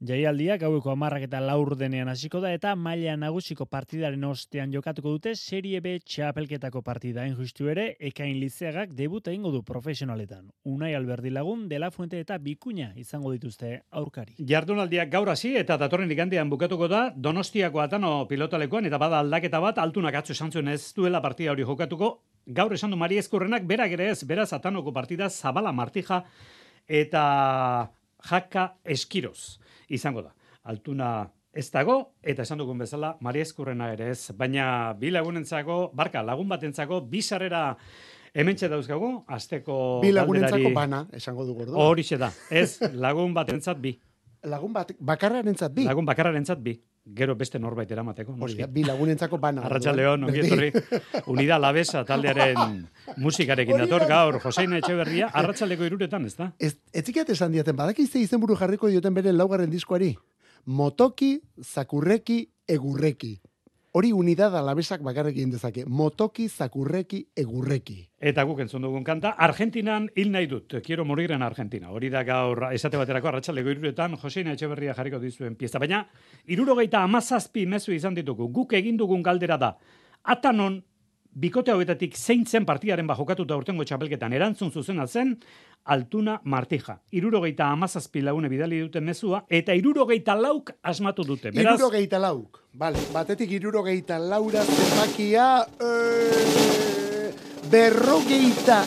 Jaialdia 0.03 0.57
gaueko 0.59 0.91
amarrak 0.91 1.29
eta 1.29 1.39
laur 1.39 1.77
denean 1.79 2.09
hasiko 2.11 2.41
da 2.43 2.51
eta 2.51 2.73
maila 2.75 3.13
nagusiko 3.15 3.69
partidaren 3.71 4.25
ostean 4.27 4.73
jokatuko 4.75 5.13
dute 5.15 5.37
Serie 5.39 5.79
B 5.85 5.93
txapelketako 6.03 6.83
partida 6.83 7.23
justu 7.39 7.69
ere 7.71 7.85
ekain 8.09 8.41
lizeagak 8.41 8.97
debuta 8.99 9.31
ingo 9.31 9.53
du 9.55 9.61
profesionaletan. 9.63 10.49
Unai 10.65 10.97
Alberdi 10.99 11.31
lagun, 11.31 11.69
Dela 11.69 11.93
Fuente 11.93 12.19
eta 12.19 12.41
Bikuña 12.43 12.91
izango 12.97 13.31
dituzte 13.31 13.85
aurkari. 13.93 14.35
Jardunaldiak 14.43 15.13
gaur 15.13 15.31
hasi 15.31 15.55
eta 15.63 15.79
datorren 15.79 16.11
igandean 16.11 16.51
bukatuko 16.51 16.91
da 16.91 17.05
Donostiako 17.15 17.87
atano 17.87 18.27
pilotalekoan 18.27 18.91
eta 18.91 18.99
bada 18.99 19.23
aldaketa 19.23 19.63
bat 19.63 19.79
altunak 19.79 20.19
atzu 20.19 20.35
esan 20.35 20.51
zuen 20.51 20.75
ez 20.75 20.83
duela 20.99 21.23
partida 21.23 21.55
hori 21.55 21.63
jokatuko. 21.63 22.17
Gaur 22.51 22.75
esan 22.75 22.91
du 22.91 22.99
Mari 22.99 23.23
Eskurrenak 23.23 23.71
berak 23.71 23.95
ere 23.95 24.11
ez 24.11 24.25
beraz 24.27 24.51
atanoko 24.53 24.91
partida 24.91 25.31
Zabala 25.31 25.71
Martija 25.71 26.25
eta 26.89 27.93
Jaka 28.19 28.73
Eskiroz 28.83 29.63
izango 29.89 30.23
da. 30.23 30.35
Altuna 30.63 31.31
ez 31.53 31.69
dago, 31.71 32.15
eta 32.23 32.47
esan 32.47 32.63
dugun 32.63 32.79
bezala, 32.81 33.17
Maria 33.21 33.45
Eskurrena 33.45 33.91
ere 33.93 34.11
ez, 34.13 34.33
baina 34.37 34.95
bi 34.99 35.11
lagunentzako, 35.13 35.91
barka, 35.95 36.23
lagun 36.25 36.49
batentzako, 36.49 37.03
bi 37.11 37.21
sarrera 37.23 37.77
hemen 38.33 38.57
dauzkagu, 38.57 39.25
azteko... 39.29 40.01
Bi 40.03 40.13
lagunentzako 40.13 40.73
bana, 40.73 41.07
esango 41.13 41.45
du 41.45 41.55
gordo. 41.55 41.77
Horixe 41.77 42.17
da, 42.17 42.33
ez, 42.51 42.81
lagun 42.95 43.35
batentzat 43.35 43.81
bi. 43.81 43.99
Lagun 44.43 44.73
bat, 44.73 44.95
bakarraren 44.99 45.55
bi? 45.75 45.85
Lagun 45.85 46.07
bakarraren 46.07 46.45
bi. 46.59 46.81
Gero 47.05 47.35
beste 47.35 47.59
norbait 47.59 47.91
eramateko. 47.91 48.37
Hori 48.47 48.63
bi 48.71 48.85
lagunentzako 48.87 49.39
bana. 49.43 49.65
Arratxa 49.67 49.93
León, 49.93 50.23
ongi 50.29 50.45
etorri. 50.45 50.69
Unida 51.33 51.59
Labesa 51.59 52.05
taldearen 52.07 52.85
musikarekin 53.19 53.83
dator 53.83 54.07
gaur. 54.07 54.39
Joseina 54.45 54.79
Etxeberria, 54.79 55.33
arratsaldeko 55.35 55.89
iruretan, 55.89 56.29
ez 56.31 56.37
da? 56.39 56.53
Ez, 56.59 56.77
ez 56.93 57.05
esan 57.35 57.53
diaten, 57.53 57.77
badakizte 57.77 58.21
izenburu 58.21 58.57
jarriko 58.57 58.89
dioten 58.89 59.15
beren 59.15 59.37
laugarren 59.37 59.71
diskoari. 59.71 60.15
Motoki, 60.65 61.41
zakurreki, 61.61 62.47
egurreki. 62.69 63.41
Hori 63.93 64.09
unidad 64.17 64.55
alabesak 64.57 65.03
bakarrekin 65.05 65.51
dezake. 65.53 65.83
Motoki, 65.85 66.47
zakurreki, 66.49 67.19
egurreki. 67.37 67.99
Eta 68.31 68.47
guk 68.49 68.63
entzun 68.65 68.87
dugun 68.87 69.03
kanta, 69.05 69.35
Argentinan 69.37 70.07
hil 70.17 70.31
nahi 70.33 70.49
dut. 70.49 70.79
Quiero 70.87 71.05
morir 71.05 71.35
en 71.37 71.43
Argentina. 71.45 71.91
Hori 71.93 72.09
da 72.09 72.23
gaur 72.25 72.71
esate 72.71 72.97
baterako 72.97 73.29
arratsaleko 73.29 73.69
iruretan 73.69 74.17
Joseina 74.17 74.55
Etxeberria 74.57 74.95
jarriko 74.97 75.21
dizuen 75.21 75.59
pieza. 75.61 75.79
Baina, 75.79 76.07
irurogeita 76.47 77.03
amazazpi 77.05 77.67
mezu 77.67 77.93
izan 77.93 78.17
ditugu. 78.17 78.49
Guk 78.49 78.73
egin 78.81 78.97
dugun 78.97 79.23
galdera 79.23 79.61
da. 79.61 79.75
Atanon, 80.25 80.81
bikote 81.35 81.73
hauetatik 81.73 82.17
zein 82.17 82.47
zen 82.47 82.67
partidaren 82.69 83.07
bajokatuta 83.07 83.57
urtengo 83.57 83.85
txapelketan 83.85 84.33
erantzun 84.33 84.73
zuzena 84.73 85.07
zen, 85.07 85.37
Altuna 85.85 86.41
Martija. 86.45 87.01
Irurogeita 87.11 87.67
amazazpi 87.73 88.23
lagune 88.23 88.49
bidali 88.49 88.79
dute 88.85 89.01
mezua, 89.01 89.43
eta 89.51 89.75
irurogeita 89.75 90.37
lauk 90.39 90.71
asmatu 90.83 91.25
dute. 91.27 91.51
Beraz... 91.51 91.75
Irurogeita 91.75 92.21
lauk. 92.23 92.61
Vale, 92.79 93.03
batetik 93.13 93.51
irurogeita 93.59 94.19
laura 94.19 94.65
zenbakia... 94.65 95.49
E... 95.81 97.31
Berrogeita... 97.73 98.83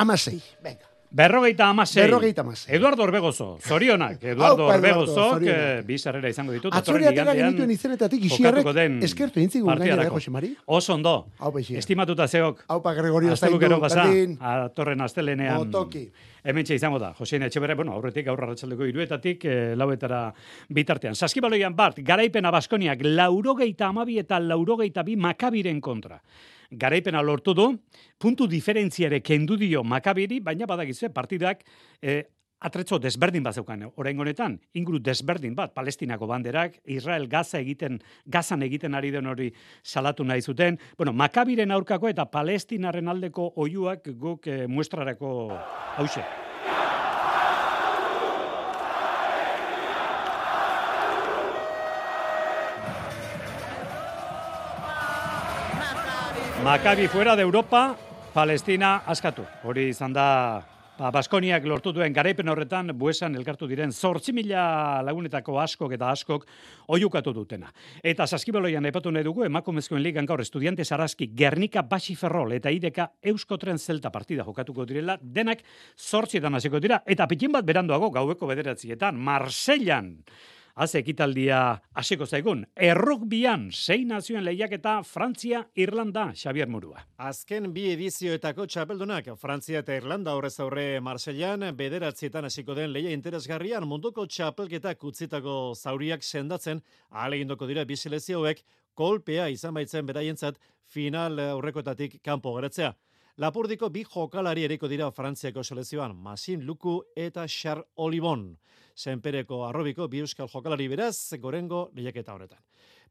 Amasei, 0.00 0.40
venga. 0.64 0.89
Berrogeita 1.10 1.68
amasei. 1.68 2.04
Berrogeita 2.04 2.42
amasei. 2.42 2.76
Eduardo 2.76 3.02
Orbegozo, 3.02 3.58
zorionak. 3.60 4.22
Eduardo 4.22 4.66
Orbegozo, 4.66 5.40
que 5.40 5.82
bizarrera 5.86 6.30
izango 6.30 6.52
ditut. 6.52 6.74
Atzore 6.74 7.08
atera 7.10 7.34
genituen 7.34 7.70
izenetatik, 7.74 8.24
isiarrek 8.30 9.02
eskertu 9.02 9.42
intzigun 9.42 9.74
gainera, 9.74 10.04
eh, 10.04 10.10
Jose 10.10 10.30
Mari? 10.30 10.52
Oso 10.66 10.94
ondo. 10.94 11.14
Hau 11.38 11.52
peixia. 11.52 11.78
Estimatuta 11.78 12.28
zeok. 12.28 12.64
Hau 12.68 12.80
pa 12.82 12.94
Gregorio 12.94 13.36
Zaindu, 13.36 13.58
berdin. 13.58 14.36
Atorren 14.40 15.00
astelenean. 15.00 15.56
Motoki. 15.58 16.06
Hemen 16.44 16.64
izango 16.72 16.98
da. 16.98 17.12
Joseina 17.18 17.46
Etxeberre, 17.50 17.74
bueno, 17.74 17.92
aurretik 17.92 18.28
aurra 18.28 18.46
ratxaldeko 18.46 18.86
iruetatik, 18.86 19.44
eh, 19.44 19.74
lauetara 19.76 20.32
bitartean. 20.68 21.14
Saskibaloian 21.14 21.74
bart, 21.76 21.98
garaipena 21.98 22.50
Baskoniak, 22.50 23.02
laurogeita 23.02 23.88
amabi 23.88 24.18
eta 24.18 24.38
laurogeita 24.40 25.02
bi 25.02 25.16
makabiren 25.16 25.80
kontra 25.80 26.22
garaipena 26.70 27.22
lortu 27.22 27.54
du, 27.54 27.70
puntu 28.18 28.46
diferentziare 28.46 29.20
kendu 29.20 29.56
dio 29.56 29.82
makabiri, 29.84 30.40
baina 30.40 30.66
badagizue 30.66 31.10
partidak 31.14 31.64
e, 32.02 32.22
atretzo 32.60 32.98
desberdin 33.00 33.42
bat 33.42 33.56
zeukan, 33.56 33.86
orain 33.96 34.18
honetan, 34.20 34.58
inguru 34.76 35.00
desberdin 35.00 35.54
bat, 35.56 35.72
palestinako 35.74 36.28
banderak, 36.28 36.76
Israel 36.84 37.26
gaza 37.28 37.58
egiten, 37.60 37.98
gazan 38.26 38.62
egiten 38.62 38.94
ari 38.94 39.10
den 39.10 39.26
hori 39.26 39.48
salatu 39.82 40.24
nahi 40.24 40.42
zuten, 40.42 40.78
bueno, 40.98 41.12
makabiren 41.12 41.72
aurkako 41.72 42.12
eta 42.12 42.28
palestinaren 42.30 43.08
aldeko 43.08 43.52
oiuak 43.56 44.12
guk 44.20 44.46
e, 44.46 44.66
muestrarako 44.68 45.34
hause. 45.96 46.49
Maccabi 56.64 57.08
fuera 57.08 57.34
de 57.36 57.42
Europa, 57.42 57.96
Palestina 58.34 59.02
askatu. 59.06 59.46
Hori 59.64 59.86
izan 59.88 60.12
da 60.12 60.60
ba, 60.98 61.08
Baskoniak 61.08 61.64
lortu 61.64 61.88
duen 61.96 62.12
garaipen 62.12 62.52
horretan 62.52 62.92
buesan 63.00 63.34
elkartu 63.38 63.64
diren 63.70 63.94
zortzi 63.96 64.34
mila 64.36 65.00
lagunetako 65.06 65.56
askok 65.62 65.94
eta 65.96 66.10
askok 66.12 66.44
oiukatu 66.92 67.32
dutena. 67.32 67.72
Eta 68.04 68.26
saskibaloian 68.26 68.84
epatu 68.92 69.10
nahi 69.10 69.24
dugu, 69.24 69.46
emakumezkoen 69.48 70.04
ligan 70.04 70.28
gaur 70.28 70.44
estudiante 70.44 70.84
zaraski 70.84 71.30
Gernika 71.34 71.80
Basi 71.80 72.14
Ferrol 72.14 72.52
eta 72.58 72.70
Ideka 72.70 73.08
Euskotren 73.32 73.78
Zelta 73.78 74.12
partida 74.12 74.44
jokatuko 74.44 74.84
direla, 74.84 75.16
denak 75.22 75.64
zortzietan 75.96 76.60
hasiko 76.60 76.78
dira, 76.78 77.00
eta 77.06 77.26
pikin 77.26 77.56
bat 77.56 77.64
beranduago 77.64 78.12
gaueko 78.20 78.52
bederatzietan, 78.52 79.16
Marsellan 79.16 80.18
az 80.74 80.94
ekitaldia 80.94 81.80
hasiko 81.94 82.26
zaigun. 82.26 82.64
Errukbian, 82.76 83.68
sei 83.72 84.04
nazioen 84.04 84.44
lehiaketa 84.44 85.02
Frantzia, 85.02 85.64
Irlanda, 85.74 86.30
Xavier 86.32 86.68
Murua. 86.68 87.02
Azken 87.16 87.72
bi 87.74 87.90
edizioetako 87.92 88.66
txapeldunak, 88.66 89.32
Frantzia 89.40 89.82
eta 89.84 89.96
Irlanda 89.96 90.34
horrez 90.36 90.56
aurre 90.60 91.00
Marsellan, 91.00 91.66
bederatzietan 91.76 92.44
hasiko 92.48 92.74
den 92.74 92.92
leia 92.92 93.12
interesgarrian 93.14 93.86
munduko 93.88 94.26
txapelketak 94.26 95.04
utzitako 95.04 95.74
zauriak 95.74 96.22
sendatzen, 96.22 96.82
alegindoko 97.10 97.66
dira 97.66 97.84
biselezioek, 97.84 98.64
kolpea 98.94 99.48
izan 99.48 99.74
baitzen 99.74 100.06
beraientzat 100.06 100.58
final 100.90 101.38
aurrekotatik 101.38 102.20
kanpo 102.24 102.54
geretzea. 102.56 102.94
Lapurdiko 103.38 103.88
bi 103.90 104.02
jokalari 104.04 104.64
eriko 104.66 104.88
dira 104.88 105.10
Frantziako 105.10 105.62
selezioan, 105.62 106.16
Masin 106.16 106.64
Luku 106.66 107.00
eta 107.16 107.46
Char 107.48 107.84
Olibon. 107.96 108.56
Senpereko 108.94 109.64
arrobiko 109.68 110.08
bi 110.08 110.20
euskal 110.20 110.48
jokalari 110.48 110.88
beraz, 110.88 111.34
gorengo 111.38 111.90
lehiaketa 111.94 112.34
horretan. 112.34 112.58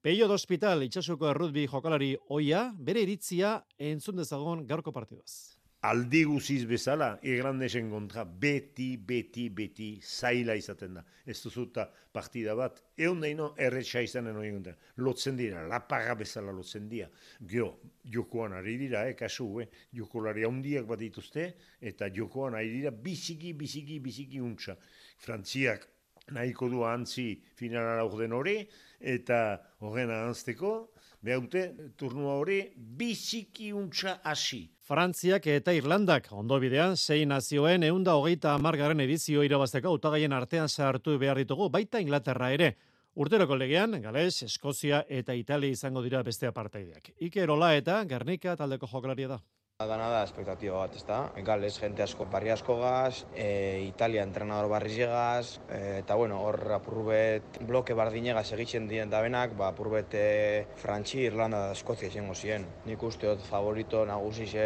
Peio 0.01 0.27
hospital 0.31 0.83
itxasuko 0.83 1.29
errutbi 1.31 1.67
jokalari 1.67 2.15
oia, 2.29 2.73
bere 2.77 3.01
iritzia 3.01 3.61
entzun 3.77 4.15
dezagon 4.15 4.67
gaurko 4.67 4.91
partidaz 4.91 5.58
aldi 5.81 6.25
guziz 6.27 6.65
bezala, 6.67 7.13
irlandesen 7.23 7.87
kontra, 7.91 8.25
beti, 8.25 8.97
beti, 8.97 9.45
beti, 9.55 9.87
zaila 10.03 10.55
izaten 10.59 10.97
da. 10.97 11.03
Ez 11.25 11.37
duzuta 11.39 11.85
partida 12.11 12.55
bat, 12.59 12.81
egon 12.99 13.21
daino, 13.23 13.53
erretxa 13.57 14.01
izanen 14.03 14.35
hori 14.35 14.51
guntan. 14.51 14.75
Lotzen 14.99 15.37
dira, 15.39 15.63
lapaga 15.71 16.17
bezala 16.19 16.51
lotzen 16.55 16.89
dira. 16.91 17.07
Gio, 17.47 17.69
jokoan 18.03 18.57
ari 18.57 18.75
dira, 18.81 19.05
eh, 19.07 19.15
kasu, 19.15 19.47
eh, 19.61 19.69
jokolari 19.95 20.43
handiak 20.43 20.85
bat 20.89 20.99
dituzte, 20.99 21.53
eta 21.79 22.09
jokoan 22.11 22.59
ari 22.59 22.73
dira, 22.81 22.91
biziki, 22.91 23.53
biziki, 23.53 23.99
biziki 23.99 24.41
untsa. 24.41 24.75
Frantziak 25.17 25.87
nahiko 26.31 26.67
du 26.69 26.83
antzi 26.83 27.41
finala 27.55 28.03
den 28.17 28.33
hori, 28.33 28.67
eta 28.99 29.61
horren 29.79 30.11
ahantzteko, 30.11 30.91
behaute, 31.23 31.93
turnua 31.95 32.35
hori, 32.35 32.59
biziki 32.75 33.71
untsa 33.71 34.19
hasi. 34.23 34.67
Frantziak 34.89 35.43
eta 35.53 35.73
Irlandak 35.77 36.31
ondo 36.33 36.57
bidean 36.57 36.95
sei 36.97 37.19
nazioen 37.29 37.83
eunda 37.85 38.15
hogeita 38.17 38.55
amargarren 38.57 39.03
edizio 39.03 39.43
irabazteko 39.45 39.91
autagaien 39.91 40.33
artean 40.33 40.65
sartu 40.67 41.13
behar 41.21 41.37
ditugu, 41.37 41.67
baita 41.69 42.01
Inglaterra 42.01 42.47
ere. 42.55 42.71
Urteroko 43.13 43.53
legean, 43.53 43.93
Gales, 44.01 44.41
Eskozia 44.47 45.03
eta 45.07 45.35
Italia 45.37 45.77
izango 45.77 46.01
dira 46.01 46.23
beste 46.25 46.49
apartaideak. 46.49 47.11
Ikerola 47.21 47.75
eta 47.77 47.99
Gernika 48.09 48.55
taldeko 48.57 48.89
jokalaria 48.89 49.35
da. 49.35 49.39
Dana 49.79 50.09
da, 50.11 50.23
espektatiba 50.27 50.75
bat, 50.75 50.95
ez 50.99 51.05
da. 51.07 51.17
Gales, 51.47 51.77
gente 51.79 52.03
asko, 52.03 52.25
barri 52.27 52.49
asko 52.51 52.73
gaz, 52.81 53.21
e, 53.31 53.85
Italia, 53.85 54.25
entrenador 54.27 54.67
barri 54.67 54.89
zegaz, 54.91 55.61
e, 55.71 56.01
eta 56.01 56.17
bueno, 56.19 56.41
hor 56.43 56.73
apurbet 56.75 57.61
bloke 57.63 57.95
bardinegaz 57.95 58.43
egitzen 58.57 58.89
dien 58.89 59.07
dabenak, 59.07 59.53
ba, 59.55 59.69
apurbet 59.71 60.17
e, 60.19 60.65
Frantzi, 60.81 61.21
Irlanda 61.29 61.61
da 61.69 61.77
Eskozia 61.77 62.09
izango 62.11 62.35
ziren. 62.35 62.65
Nik 62.89 63.05
uste 63.07 63.29
dut 63.31 63.45
favorito 63.47 64.01
nagusize 64.03 64.65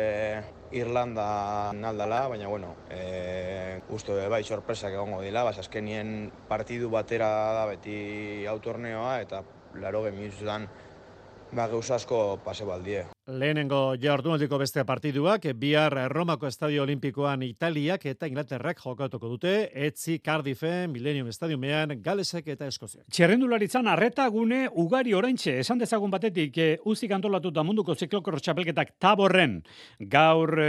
Irlanda 0.81 1.27
naldala, 1.77 2.23
baina 2.33 2.49
bueno, 2.49 2.73
e, 2.89 3.83
uste 3.93 4.17
bai 4.33 4.41
sorpresak 4.41 4.97
egongo 4.97 5.21
dila, 5.21 5.45
bas 5.45 5.59
azkenien 5.61 6.31
partidu 6.49 6.89
batera 6.89 7.29
da 7.59 7.67
beti 7.69 8.47
autorneoa, 8.49 9.19
eta 9.21 9.45
laro 9.77 10.07
gemizudan 10.09 10.65
ba, 11.53 11.67
gauzasko 11.69 12.39
pase 12.43 12.65
baldie. 12.65 13.05
Lehenengo 13.25 13.95
jardunaldiko 13.95 14.57
beste 14.59 14.83
partiduak, 14.83 15.45
bihar 15.55 15.93
Romako 16.11 16.49
Estadio 16.49 16.81
Olimpikoan 16.83 17.45
Italiak 17.45 18.01
eta 18.11 18.27
Inglaterrak 18.27 18.81
jokatuko 18.83 19.29
dute, 19.31 19.53
etzi 19.71 20.17
Cardiffe, 20.19 20.89
Millennium 20.91 21.29
Stadiumean, 21.31 21.93
Galesek 22.03 22.49
eta 22.51 22.67
Eskoziak. 22.67 23.05
Txerrendularitzan 23.07 23.87
arreta 23.87 24.25
gune 24.27 24.65
ugari 24.75 25.15
oraintxe, 25.15 25.53
esan 25.61 25.79
dezagun 25.79 26.11
batetik, 26.11 26.57
e, 26.57 26.67
uzik 26.83 27.13
antolatuta 27.15 27.63
munduko 27.63 27.95
ziklokor 27.95 28.41
txapelketak 28.41 28.91
taborren 28.99 29.61
gaur 30.01 30.59
e, 30.59 30.67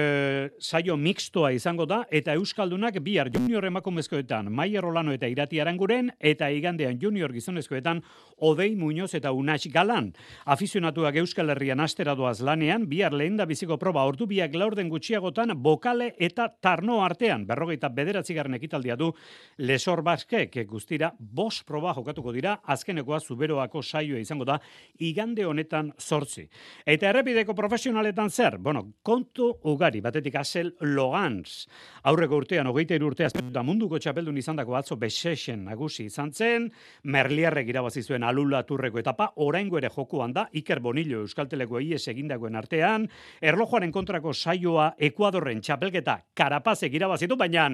saio 0.62 0.94
mixtoa 0.94 1.50
izango 1.58 1.88
da, 1.90 2.04
eta 2.06 2.38
Euskaldunak 2.38 3.00
bihar 3.02 3.32
junior 3.34 3.66
emakumezkoetan, 3.66 4.52
Maier 4.54 4.86
Rolano 4.86 5.10
eta 5.10 5.26
Irati 5.26 5.58
Aranguren, 5.58 6.12
eta 6.20 6.52
igandean 6.54 7.02
junior 7.02 7.34
gizonezkoetan, 7.34 8.04
Odei 8.38 8.76
Muñoz 8.78 9.10
eta 9.18 9.34
Unax 9.34 9.66
Galan. 9.74 10.12
Afizionatuak 10.46 11.18
Euskal 11.18 11.50
Herrian 11.50 11.82
astera 11.82 12.14
doaz 12.14 12.43
lanean, 12.44 12.84
bihar 12.88 13.14
lehen 13.16 13.36
da 13.36 13.46
biziko 13.48 13.78
proba 13.80 14.04
ordu 14.04 14.26
biak 14.28 14.54
laurden 14.54 14.88
gutxiagotan 14.92 15.54
bokale 15.62 16.12
eta 16.18 16.48
tarno 16.60 17.00
artean. 17.04 17.46
Berrogeita 17.46 17.88
bederatzigarren 17.88 18.54
ekitaldia 18.58 18.96
du 18.96 19.10
lesor 19.58 20.02
baskek 20.04 20.58
guztira 20.68 21.12
bos 21.18 21.62
proba 21.64 21.94
jokatuko 21.96 22.32
dira, 22.32 22.58
azkenekoa 22.64 23.20
zuberoako 23.20 23.82
saioa 23.82 24.20
izango 24.20 24.44
da, 24.44 24.58
igande 24.98 25.46
honetan 25.46 25.92
sortzi. 25.98 26.46
Eta 26.86 27.08
errepideko 27.10 27.54
profesionaletan 27.54 28.30
zer? 28.30 28.58
Bueno, 28.58 28.84
kontu 29.02 29.50
ugari, 29.70 30.00
batetik 30.04 30.36
asel 30.40 30.74
logans. 30.80 31.64
Aurreko 32.04 32.42
urtean, 32.42 32.68
hogeita 32.70 32.98
urtea 33.04 33.30
da 33.52 33.62
munduko 33.62 33.98
txapeldun 33.98 34.38
izan 34.38 34.56
dako 34.56 34.76
atzo 34.78 34.96
besesen 35.00 35.64
nagusi 35.64 36.08
izan 36.10 36.32
zen, 36.32 36.70
merliarrek 37.04 37.68
irabazi 37.68 38.02
zuen 38.02 38.22
alula 38.22 38.62
turreko 38.66 39.00
etapa, 39.00 39.32
oraingo 39.36 39.78
ere 39.78 39.90
jokuan 39.92 40.32
da, 40.32 40.48
Iker 40.52 40.80
Bonillo 40.80 41.22
Euskalteleko 41.24 41.80
ies 41.80 42.04
egindakoen 42.34 42.56
artean, 42.56 43.08
erlojoaren 43.40 43.92
kontrako 43.92 44.32
saioa 44.32 44.94
Ekuadorren 44.98 45.60
txapelketa 45.60 46.18
karapazek 46.34 46.94
irabazitu, 46.94 47.36
baina 47.36 47.68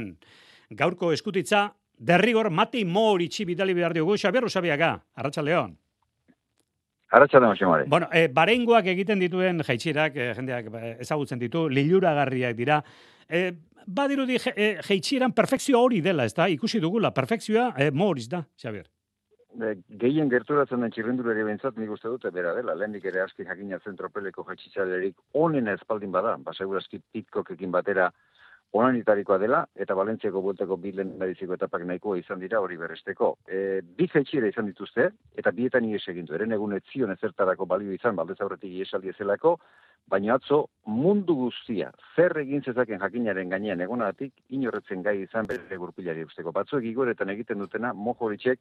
gaurko 0.71 1.13
eskutitza, 1.13 1.71
derrigor 1.99 2.51
Matei 2.51 2.85
Moritxi 2.85 3.45
bidali 3.45 3.75
behar 3.75 3.95
diogu, 3.95 4.17
Xabier 4.17 4.45
Usabiaga, 4.45 5.01
Arratxa 5.17 5.43
León. 5.43 5.77
Arratxa 7.11 7.41
León, 7.41 7.89
Bueno, 7.89 8.09
e, 8.13 8.29
barengoak 8.29 8.87
egiten 8.87 9.19
dituen 9.19 9.63
jaitxirak, 9.67 10.17
e, 10.17 10.35
jendeak 10.35 10.71
eh, 10.75 10.97
ezagutzen 11.01 11.39
ditu, 11.39 11.69
liluragarriak 11.69 12.57
dira, 12.57 12.83
e, 13.29 13.53
badirudi 13.87 14.39
jaitxiran 14.39 15.33
perfekzioa 15.33 15.81
hori 15.81 16.01
dela, 16.01 16.25
ez 16.25 16.35
da, 16.35 16.49
ikusi 16.49 16.79
dugula, 16.81 17.11
perfekzioa 17.11 17.73
e, 17.77 17.91
Moritz 17.91 18.29
da, 18.29 18.45
Xabier 18.57 18.87
gehien 20.03 20.29
gerturatzen 20.31 20.81
den 20.81 20.93
txirrindulari 20.95 21.45
bentsat 21.45 21.77
nik 21.77 21.91
uste 21.91 22.09
dute 22.09 22.31
bera 22.31 22.55
dela. 22.55 22.75
Lehendik 22.75 23.05
ere 23.05 23.23
aski 23.25 23.45
jakina 23.45 23.79
zentropeleko 23.85 24.45
jatxitzalerik 24.49 25.17
onen 25.33 25.69
espaldin 25.69 26.13
bada, 26.13 26.37
baseguraski 26.37 27.01
pitkokekin 27.13 27.71
batera 27.71 28.11
onanitarikoa 28.73 29.39
dela, 29.43 29.65
eta 29.75 29.97
Balentziako 29.99 30.43
buelteko 30.45 30.77
bi 30.79 30.93
lehendabiziko 30.95 31.57
etapak 31.57 31.83
nahikoa 31.89 32.21
izan 32.21 32.39
dira 32.43 32.61
hori 32.63 32.77
berresteko. 32.79 33.33
E, 33.49 33.81
bi 33.83 34.07
jaitxire 34.13 34.51
izan 34.53 34.69
dituzte, 34.71 35.09
eta 35.37 35.51
bietan 35.55 35.89
ies 35.89 36.05
egin 36.13 36.29
du. 36.29 36.37
Eren 36.39 36.55
egun 36.55 36.77
etzion 36.79 37.11
ezertarako 37.17 37.67
balio 37.67 37.93
izan, 37.93 38.17
baldez 38.17 38.39
aurretik 38.41 38.77
iesaldi 38.83 39.11
ezelako, 39.11 39.57
baina 40.11 40.35
atzo 40.35 40.61
mundu 40.87 41.35
guztia 41.39 41.91
zer 42.17 42.37
egin 42.43 42.63
zezaken 42.67 43.01
jakinaren 43.03 43.51
gainean 43.53 43.83
egonatik 43.85 44.33
inorretzen 44.57 45.03
gai 45.07 45.17
izan 45.23 45.47
bere 45.51 45.79
gurpilari 45.83 46.25
usteko. 46.27 46.53
Batzuek 46.53 46.87
igoretan 46.91 47.31
egiten 47.35 47.59
dutena 47.63 47.93
mojoritzek 47.95 48.59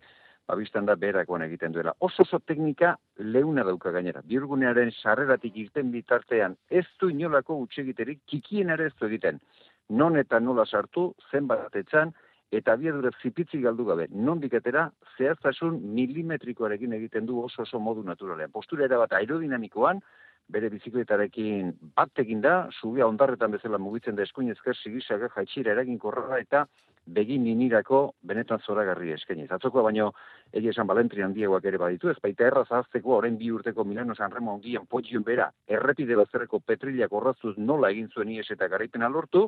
babistan 0.49 0.85
da 0.85 0.95
berakoan 0.95 1.45
egiten 1.45 1.73
duela. 1.73 1.93
Oso 1.99 2.25
oso 2.25 2.39
teknika 2.39 2.95
leuna 3.19 3.63
dauka 3.63 3.91
gainera. 3.95 4.21
Biurgunearen 4.25 4.91
sarreratik 4.91 5.57
irten 5.63 5.91
bitartean 5.91 6.57
ez 6.69 6.85
du 6.99 7.09
inolako 7.09 7.59
utxegiterik 7.65 8.21
kikien 8.27 8.69
ere 8.75 8.89
ez 8.89 8.95
du 8.99 9.09
egiten. 9.09 9.41
Non 9.89 10.17
eta 10.17 10.39
nola 10.39 10.65
sartu, 10.65 11.13
zenbat 11.31 11.75
etzan, 11.75 12.13
eta 12.51 12.74
abiadura 12.74 13.10
zipitzi 13.22 13.62
galdu 13.62 13.86
gabe. 13.86 14.08
Non 14.12 14.39
diketera, 14.39 14.89
zehaztasun 15.17 15.80
milimetrikoarekin 15.95 16.93
egiten 16.97 17.25
du 17.25 17.39
oso 17.41 17.63
oso 17.63 17.80
modu 17.80 18.04
naturalean. 18.06 18.52
Postura 18.52 18.86
erabat 18.86 19.13
aerodinamikoan, 19.17 20.02
bere 20.49 20.69
bizikletarekin 20.73 21.73
bat 21.95 22.21
egin 22.21 22.41
da, 22.41 22.54
subia 22.82 23.08
ondarretan 23.08 23.52
bezala 23.54 23.78
mugitzen 23.78 24.15
da 24.17 24.25
eskuin 24.25 24.49
ezker 24.54 24.78
sigisaga 24.78 25.30
jaitsira 25.36 25.75
eragin 25.75 25.99
korra 26.02 26.39
eta 26.41 26.65
begin 27.10 27.43
ninirako 27.45 27.99
benetan 28.30 28.62
zoragarri 28.65 29.13
eskaini. 29.15 29.47
Zatzoko 29.47 29.84
baino 29.86 30.12
egia 30.54 30.73
esan 30.73 30.88
balentri 30.89 31.23
handiagoak 31.25 31.65
ere 31.65 31.82
baditu, 31.82 32.10
ez 32.10 32.17
baita 32.21 32.45
erraz 32.45 32.67
azteko 32.82 33.15
orain 33.17 33.38
bi 33.38 33.49
urteko 33.52 33.86
Milano 33.86 34.15
San 34.15 34.32
Remo 34.32 34.54
ongian 34.58 34.86
potxion 34.89 35.25
bera, 35.25 35.49
errepide 35.67 36.17
bazerreko 36.19 36.60
petriliak 36.60 37.13
orrazuz 37.13 37.56
nola 37.58 37.89
egin 37.95 38.10
zuen 38.13 38.30
ies 38.36 38.49
eta 38.52 38.67
garaipen 38.67 39.06
alortu, 39.06 39.47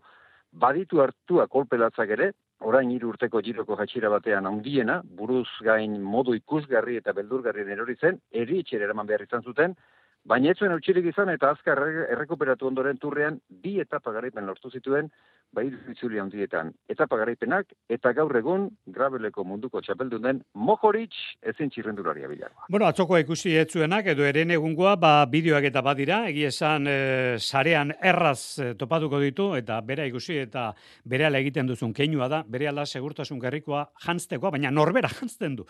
baditu 0.51 1.01
hartua 1.01 1.47
kolpelatzak 1.47 2.09
ere, 2.17 2.31
orain 2.61 2.91
hiru 2.91 3.09
urteko 3.09 3.41
giroko 3.41 3.77
jatxira 3.79 4.09
batean 4.09 4.45
handiena, 4.45 5.01
buruz 5.03 5.47
gain 5.63 5.99
modu 6.01 6.35
ikusgarri 6.37 6.97
eta 6.97 7.13
beldurgarri 7.13 7.65
erori 7.71 7.95
zen, 7.99 8.19
eri 8.31 8.63
eraman 8.71 9.07
behar 9.07 9.23
izan 9.23 9.41
zuten, 9.41 9.75
Baina 10.21 10.51
ez 10.51 10.59
zuen 10.59 10.73
utxirik 10.75 11.07
izan 11.09 11.31
eta 11.33 11.49
azkar 11.55 11.79
errekuperatu 12.13 12.67
ondoren 12.69 12.99
turrean 13.01 13.39
bi 13.63 13.79
etapa 13.81 14.11
garaipen 14.13 14.45
lortu 14.45 14.69
zituen 14.69 15.07
bai 15.51 15.65
itzuli 15.91 16.19
handietan. 16.21 16.69
Etapa 16.89 17.17
garaipenak 17.19 17.73
eta 17.91 18.11
gaur 18.15 18.35
egun 18.37 18.67
grabeleko 18.85 19.43
munduko 19.43 19.81
txapeldun 19.81 20.21
den 20.27 20.41
Mojoritz 20.53 21.15
ezin 21.41 21.73
txirrendularia 21.73 22.29
bilagoa. 22.29 22.67
Bueno, 22.69 22.85
atzokoa 22.87 23.19
ikusi 23.23 23.55
etzuenak 23.63 24.11
edo 24.13 24.27
eren 24.27 24.53
egungoa 24.55 24.93
ba, 25.01 25.11
bideoak 25.31 25.67
eta 25.71 25.81
badira, 25.83 26.21
egi 26.29 26.45
esan 26.51 26.87
e, 26.87 26.97
sarean 27.39 27.91
erraz 27.97 28.39
e, 28.61 28.71
topatuko 28.77 29.19
ditu 29.19 29.51
eta 29.57 29.81
bera 29.81 30.05
ikusi 30.07 30.37
eta 30.45 30.69
bere 31.03 31.33
egiten 31.41 31.67
duzun 31.67 31.93
keinua 31.97 32.29
da, 32.29 32.43
bere 32.47 32.69
ala 32.69 32.85
segurtasun 32.85 33.41
gerrikoa 33.41 33.87
jantztekoa, 34.05 34.53
baina 34.53 34.71
norbera 34.71 35.09
jantzten 35.19 35.57
du. 35.57 35.67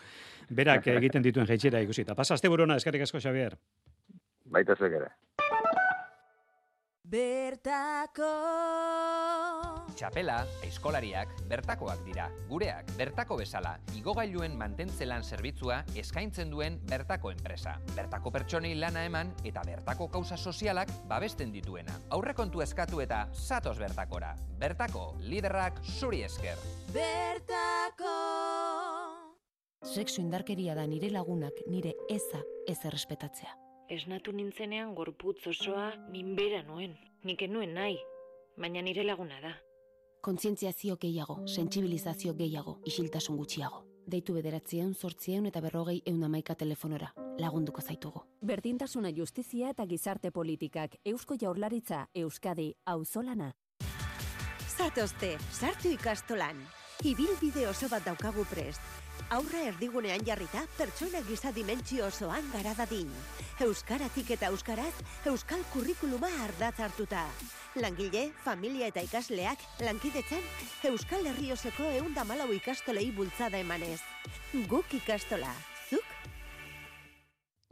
Berak 0.50 0.92
egiten 0.92 1.24
dituen 1.24 1.48
jaitxera 1.48 1.80
ikusi. 1.80 2.04
Eta 2.04 2.14
pasa, 2.14 2.36
azte 2.36 2.52
burona, 2.52 2.76
eskerrik 2.76 3.08
asko, 3.08 3.18
Xavier 3.18 3.56
baita 4.52 4.76
zuek 4.78 5.00
ere. 5.00 5.10
Bertako 7.12 8.28
Txapela, 9.92 10.38
eskolariak, 10.64 11.34
bertakoak 11.50 12.00
dira. 12.06 12.28
Gureak, 12.48 12.88
bertako 12.96 13.36
bezala, 13.42 13.74
igogailuen 13.98 14.54
mantentzelan 14.56 15.22
zerbitzua 15.22 15.82
eskaintzen 16.00 16.50
duen 16.50 16.78
bertako 16.88 17.32
enpresa. 17.34 17.74
Bertako 17.92 18.32
pertsonei 18.32 18.72
lana 18.78 19.04
eman 19.04 19.34
eta 19.44 19.64
bertako 19.68 20.08
kauza 20.14 20.38
sozialak 20.38 20.90
babesten 21.10 21.52
dituena. 21.52 21.98
Aurrekontu 22.16 22.64
eskatu 22.64 23.02
eta 23.04 23.26
satos 23.32 23.76
bertakora. 23.78 24.32
Bertako, 24.62 25.10
liderrak 25.20 25.82
zuri 25.98 26.22
esker. 26.28 26.60
Bertako 26.94 28.16
Sexu 29.82 30.22
indarkeria 30.22 30.76
da 30.78 30.86
nire 30.86 31.10
lagunak 31.10 31.66
nire 31.68 31.92
eza 32.08 32.40
ez 32.70 32.78
errespetatzea 32.86 33.61
esnatu 33.92 34.32
nintzenean 34.32 34.94
gorputz 34.96 35.46
osoa 35.50 35.92
minbera 36.10 36.62
nuen. 36.66 36.96
Nik 37.24 37.44
nuen 37.48 37.74
nahi, 37.76 37.98
baina 38.58 38.82
nire 38.82 39.04
laguna 39.04 39.40
da. 39.42 39.52
Kontzientziazio 40.22 40.96
gehiago, 41.02 41.40
sentsibilizazio 41.46 42.34
gehiago, 42.38 42.78
isiltasun 42.86 43.36
gutxiago. 43.36 43.82
Deitu 44.06 44.34
bederatzieun, 44.34 44.94
sortzieun 44.94 45.46
eta 45.46 45.60
berrogei 45.62 46.00
eun 46.06 46.22
amaika 46.26 46.54
telefonora. 46.58 47.12
Lagunduko 47.38 47.82
zaitugu. 47.82 48.24
Berdintasuna 48.42 49.12
justizia 49.14 49.70
eta 49.70 49.86
gizarte 49.86 50.30
politikak. 50.30 50.96
Eusko 51.04 51.36
jaurlaritza, 51.40 52.06
Euskadi, 52.14 52.72
auzolana. 52.86 53.52
Zatozte, 54.76 55.36
sartu 55.50 55.92
ikastolan. 55.94 56.58
Ibil 57.04 57.34
bide 57.40 57.66
oso 57.68 57.88
bat 57.90 58.04
daukagu 58.06 58.44
prest 58.50 59.01
aurra 59.32 59.62
erdigunean 59.70 60.24
jarrita 60.26 60.60
pertsona 60.76 61.22
giza 61.24 61.52
dimentsio 61.56 62.04
osoan 62.06 62.44
gara 62.52 62.74
dadin. 62.76 63.08
Euskaratik 63.64 64.32
eta 64.36 64.50
euskaraz, 64.52 64.92
euskal 65.30 65.62
kurrikuluma 65.72 66.28
ardatz 66.44 66.82
hartuta. 66.84 67.22
Langile, 67.80 68.26
familia 68.44 68.90
eta 68.92 69.00
ikasleak, 69.06 69.64
lankidetzen, 69.80 70.44
euskal 70.90 71.24
herrioseko 71.30 71.88
eunda 72.02 72.26
malau 72.28 72.50
ikastolei 72.52 73.08
bultzada 73.16 73.62
emanez. 73.64 74.00
Guk 74.68 74.92
ikastola, 75.00 75.54
zuk? 75.88 76.04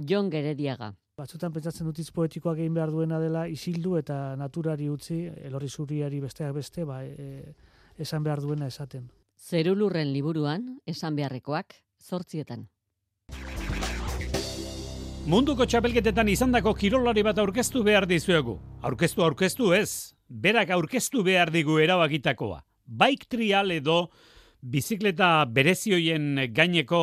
Jon 0.09 0.33
Gerediaga. 0.33 0.95
Batzutan 1.21 1.53
pentsatzen 1.53 1.85
dut 1.85 2.01
poetikoak 2.17 2.63
egin 2.63 2.75
behar 2.75 2.91
duena 2.95 3.21
dela 3.21 3.45
isildu 3.53 3.99
eta 4.01 4.37
naturari 4.41 4.89
utzi, 4.89 5.27
elorri 5.45 5.69
zuriari 5.69 6.25
besteak 6.25 6.57
beste, 6.57 6.89
ba, 6.89 7.03
e, 7.05 7.53
esan 7.99 8.25
behar 8.25 8.41
duena 8.41 8.71
esaten. 8.73 9.11
Zerulurren 9.41 10.13
liburuan, 10.13 10.67
esan 10.87 11.17
beharrekoak, 11.17 11.75
zortzietan. 11.99 12.67
Munduko 15.31 15.65
txapelketetan 15.65 16.29
izandako 16.29 16.75
kirolari 16.77 17.25
bat 17.25 17.39
aurkeztu 17.41 17.83
behar 17.87 18.07
dizuegu. 18.11 18.59
Aurkeztu 18.85 19.25
aurkeztu 19.25 19.73
ez, 19.77 20.13
berak 20.29 20.71
aurkeztu 20.77 21.25
behar 21.25 21.53
digu 21.55 21.79
erabakitakoa. 21.81 22.61
Bike 22.85 23.29
trial 23.31 23.73
edo 23.73 24.11
bizikleta 24.61 25.47
berezioien 25.47 26.53
gaineko 26.53 27.03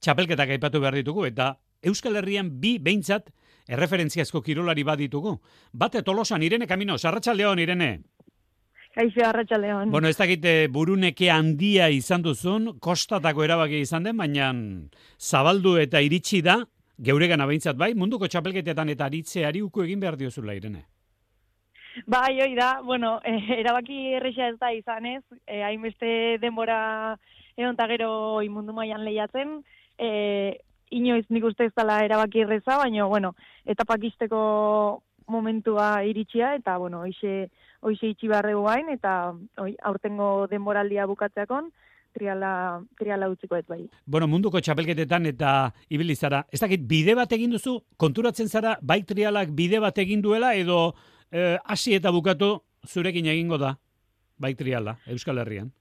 txapelketak 0.00 0.54
aipatu 0.54 0.82
behar 0.82 0.98
ditugu 1.00 1.26
eta 1.26 1.56
Euskal 1.82 2.16
Herrian 2.20 2.50
bi 2.60 2.76
behintzat 2.78 3.32
erreferentziazko 3.66 4.42
kirolari 4.42 4.84
baditugu. 4.86 5.36
Bate 5.72 6.02
tolosan, 6.02 6.42
Irene 6.42 6.66
Kamino, 6.66 6.98
sarratxaldeon, 6.98 7.58
Irene. 7.58 7.90
Kaixo, 8.92 9.24
arratsaldeon. 9.24 9.90
Bueno, 9.90 10.08
ez 10.08 10.18
dakite 10.18 10.68
buruneke 10.68 11.30
handia 11.32 11.88
izan 11.88 12.22
duzun, 12.22 12.74
kostatako 12.84 13.44
erabaki 13.46 13.80
izan 13.80 14.04
den, 14.04 14.18
baina 14.20 14.50
zabaldu 15.16 15.78
eta 15.80 16.02
iritsi 16.04 16.42
da, 16.44 16.58
geuregan 17.00 17.40
abeintzat 17.40 17.78
bai, 17.80 17.94
munduko 17.96 18.28
txapelketetan 18.28 18.92
eta 18.92 19.08
aritzeari 19.08 19.62
uku 19.64 19.86
egin 19.86 20.02
behar 20.02 20.18
diozula, 20.20 20.56
Irene. 20.58 20.84
Bai, 22.06 22.40
hoi 22.40 22.54
da, 22.56 22.80
bueno, 22.84 23.18
eh, 23.24 23.60
erabaki 23.60 24.14
erresa 24.18 24.48
ez 24.48 24.58
da 24.60 24.72
izan 24.76 25.06
ez, 25.06 25.22
eh, 25.46 25.62
hainbeste 25.64 26.38
denbora 26.42 27.16
egon 27.56 27.76
gero 27.76 28.10
oi 28.40 28.48
mundu 28.48 28.72
mailan 28.72 29.04
lehiatzen, 29.04 29.62
eh, 29.98 30.58
inoiz 30.90 31.24
nik 31.30 31.44
uste 31.44 31.64
ez 31.64 31.72
dela 31.76 32.02
erabaki 32.04 32.44
erreza, 32.44 32.76
baina, 32.76 33.06
bueno, 33.06 33.34
etapak 33.64 34.04
izteko 34.04 35.02
momentua 35.32 36.04
iritsia, 36.04 36.54
eta, 36.58 36.76
bueno, 36.78 37.02
hoxe, 37.06 37.48
hoxe 37.80 38.12
itxi 38.12 38.28
barregu 38.30 38.66
gain, 38.68 38.92
eta 38.92 39.32
oi, 39.62 39.72
aurtengo 39.88 40.46
denboraldia 40.50 41.08
bukatzeakon, 41.08 41.72
triala, 42.12 42.52
triala 42.98 43.28
utziko 43.32 43.56
ez 43.56 43.64
bai. 43.68 43.80
Bueno, 44.06 44.28
munduko 44.28 44.60
txapelketetan 44.60 45.30
eta 45.32 45.72
ibili 45.90 46.16
zara, 46.16 46.44
ez 46.52 46.60
dakit 46.60 46.84
bide 46.88 47.16
bat 47.18 47.32
egin 47.32 47.56
duzu, 47.56 47.78
konturatzen 47.96 48.48
zara, 48.48 48.76
bai 48.82 49.02
trialak 49.08 49.54
bide 49.56 49.80
bat 49.82 49.98
egin 49.98 50.22
duela, 50.22 50.54
edo 50.54 50.92
eh, 51.32 51.56
hasi 51.64 51.96
eta 51.96 52.12
bukatu 52.12 52.54
zurekin 52.86 53.28
egingo 53.32 53.58
da, 53.58 53.76
bai 54.38 54.54
triala, 54.58 54.98
Euskal 55.06 55.40
Herrian. 55.42 55.72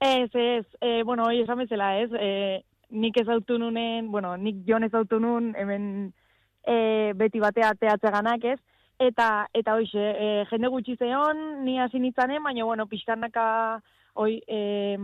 Ez, 0.00 0.30
ez, 0.34 0.66
e, 0.80 1.02
bueno, 1.04 1.26
hoi 1.28 1.42
esan 1.42 1.60
bezala, 1.60 1.92
ez, 2.00 2.08
e, 2.16 2.62
nik 2.90 3.16
ez 3.20 3.26
nunen, 3.48 4.10
bueno, 4.10 4.36
nik 4.36 4.64
jon 4.66 4.84
ez 4.84 4.92
nun, 5.20 5.54
hemen 5.56 6.12
e, 6.66 7.12
beti 7.16 7.40
batea 7.40 7.72
teatzeganak, 7.78 8.44
ez, 8.44 8.58
eta, 9.00 9.48
eta 9.56 9.74
hoize, 9.78 10.06
e, 10.12 10.44
jende 10.50 10.70
gutxi 10.72 10.96
zeon, 11.00 11.64
ni 11.64 11.78
hasi 11.80 12.00
nitzanen, 12.02 12.42
baina, 12.44 12.64
bueno, 12.68 12.86
pixkanaka, 12.86 13.44
hoi, 14.14 14.40
e, 14.46 14.98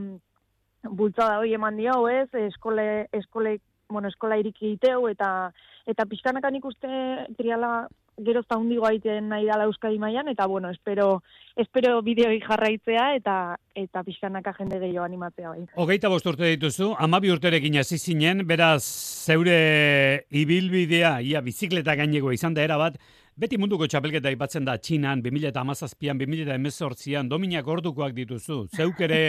bultzada 0.87 1.39
hoi 1.41 1.55
eman 1.57 1.79
dio, 1.81 2.03
ez, 2.09 2.29
eskole, 2.47 3.07
eskole, 3.17 3.59
bueno, 3.89 4.09
eskola 4.13 4.39
iriki 4.41 4.75
iteu, 4.77 5.07
eta, 5.09 5.53
eta 5.87 6.07
pixkanaka 6.11 6.51
nik 6.51 6.67
uste 6.69 6.91
triala 7.39 7.87
gero 8.25 8.41
eta 8.41 8.57
hundigo 8.57 8.87
aiten 8.89 9.29
nahi 9.29 9.45
dala 9.45 9.67
Euskadi 9.69 9.99
mailan 9.99 10.29
eta 10.29 10.47
bueno, 10.47 10.71
espero, 10.71 11.23
espero 11.57 12.01
bideoi 12.03 12.41
jarraitzea 12.41 13.15
eta 13.17 13.35
eta 13.75 14.03
pixkanaka 14.07 14.55
jende 14.57 14.79
gehiago 14.81 15.05
animatzea 15.05 15.51
bai. 15.51 15.67
Hogeita 15.75 16.09
bost 16.09 16.27
urte 16.27 16.49
dituzu, 16.55 16.95
amabi 16.99 17.31
urterekin 17.31 17.77
hasi 17.77 17.99
zinen, 17.99 18.47
beraz 18.47 18.83
zeure 18.83 20.27
ibilbidea, 20.31 21.21
ia 21.21 21.43
bizikleta 21.45 21.97
gaineko 21.97 22.33
izan 22.33 22.55
da 22.57 22.65
era 22.65 22.79
bat, 22.81 22.97
beti 23.37 23.59
munduko 23.61 23.87
txapelketa 23.87 24.33
aipatzen 24.33 24.65
da 24.65 24.79
Txinan, 24.81 25.21
2000 25.23 25.53
eta 25.53 25.61
amazazpian, 25.61 26.17
2000 26.19 26.47
eta 26.47 26.57
emezortzian, 26.57 27.29
dominak 27.29 27.69
ordukoak 27.69 28.17
dituzu, 28.17 28.65
zeuk 28.73 29.01
ere 29.05 29.21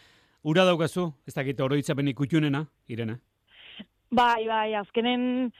ura 0.50 0.66
daukazu, 0.68 1.08
ez 1.26 1.34
dakit 1.34 1.60
oroitzapen 1.60 2.12
ikutunena, 2.12 2.66
Irene? 2.92 3.16
Bai, 4.12 4.44
bai, 4.46 4.74
azkenen 4.78 5.50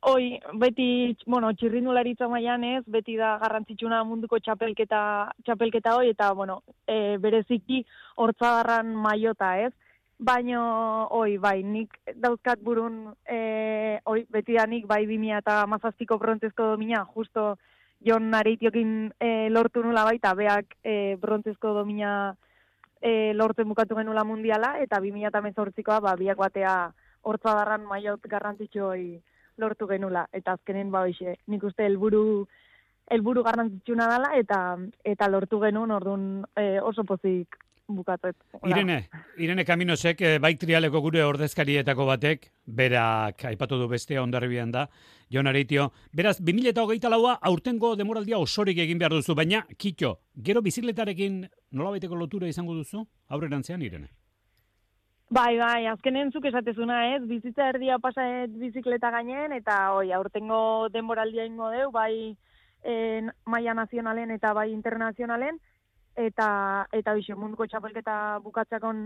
Hoi, 0.00 0.40
beti, 0.58 1.16
bueno, 1.26 1.52
txirrindularitza 1.54 2.26
mailan 2.28 2.64
ez, 2.66 2.82
beti 2.90 3.14
da 3.18 3.36
garrantzitsuna 3.38 4.00
munduko 4.04 4.38
txapelketa, 4.42 5.00
txapelketa 5.46 5.92
hoi, 5.94 6.08
eta, 6.10 6.32
bueno, 6.34 6.60
e, 6.90 7.16
bereziki 7.22 7.84
hortzadarran 8.16 8.90
maiota 9.04 9.52
ez. 9.62 9.72
Baino, 10.18 10.62
hoi, 11.14 11.36
bai, 11.38 11.60
nik 11.62 11.94
dauzkat 12.24 12.64
burun, 12.66 13.12
e, 13.30 14.00
hoi, 14.10 14.24
beti 14.32 14.56
da 14.58 14.64
nik, 14.66 14.88
bai, 14.90 15.04
bimia 15.06 15.38
eta 15.44 15.60
mazaztiko 15.70 16.18
brontzezko 16.18 16.72
domina, 16.72 17.04
justo 17.14 17.56
jon 18.02 18.26
nareitiokin 18.32 19.12
e, 19.20 19.30
lortu 19.54 19.84
nula 19.86 20.02
baita, 20.08 20.34
beak 20.34 20.74
e, 20.82 21.14
brontzezko 21.22 21.76
domina 21.78 22.34
e, 23.00 23.32
lortzen 23.38 23.68
bukatu 23.70 23.94
genula 24.02 24.26
mundiala, 24.26 24.76
eta 24.82 24.98
bimia 25.04 25.30
eta 25.30 25.44
mezortzikoa, 25.46 26.00
ba, 26.00 26.18
biak 26.18 26.42
batea 26.42 26.76
hortzadarran 27.22 27.86
maiot 27.86 28.26
garrantzitsu 28.26 28.84
hoi, 28.90 29.06
lortu 29.58 29.88
genula. 29.88 30.26
Eta 30.32 30.56
azkenen 30.56 30.90
ba 30.90 31.04
hoize 31.06 31.36
nik 31.46 31.64
uste 31.64 31.84
helburu 31.86 32.46
helburu 33.10 33.44
garrantzitsuna 33.46 34.08
dela 34.10 34.32
eta 34.38 34.60
eta 35.04 35.28
lortu 35.30 35.60
genuen 35.62 35.94
ordun 35.94 36.44
e, 36.56 36.80
oso 36.80 37.04
pozik 37.04 37.56
bukatu 37.88 38.32
Irene, 38.66 39.08
Irene 39.38 39.64
Kaminosek 39.64 40.20
e, 40.20 40.38
bai 40.42 40.56
trialeko 40.58 41.00
gure 41.00 41.22
ordezkarietako 41.24 42.06
batek, 42.08 42.50
berak 42.66 43.44
aipatu 43.52 43.78
du 43.78 43.86
bestea 43.88 44.22
ondarribian 44.22 44.72
da, 44.74 44.88
Jon 45.30 45.46
Areitio, 45.46 45.92
beraz 46.12 46.40
2024 46.40 47.10
laua 47.10 47.38
aurtengo 47.42 47.94
demoraldia 47.96 48.38
osorik 48.38 48.78
egin 48.78 48.98
behar 48.98 49.14
duzu, 49.14 49.34
baina 49.38 49.64
kitxo, 49.78 50.16
gero 50.42 50.62
bizikletarekin 50.62 51.44
nolabaiteko 51.70 52.18
lotura 52.18 52.48
izango 52.48 52.74
duzu, 52.74 53.06
aurrerantzean 53.28 53.82
Irene? 53.82 54.10
Bai, 55.28 55.58
bai, 55.58 55.86
azkenen 55.90 56.28
zuk 56.30 56.44
esatezuna 56.46 57.00
ez, 57.16 57.22
bizitza 57.26 57.66
erdia 57.72 57.96
pasaet 57.98 58.52
bizikleta 58.60 59.10
gainen, 59.10 59.50
eta 59.56 59.90
oi, 59.98 60.12
aurtengo 60.14 60.86
denboraldia 60.94 61.44
ingo 61.44 61.70
deu, 61.72 61.88
bai 61.90 62.36
en, 62.86 63.32
maia 63.44 63.74
nazionalen 63.74 64.30
eta 64.30 64.52
bai 64.54 64.70
internazionalen, 64.70 65.58
eta 66.14 66.86
eta 66.94 67.16
hoxe, 67.18 67.34
munduko 67.34 67.66
txapelketa 67.66 68.38
bukatzakon 68.44 69.00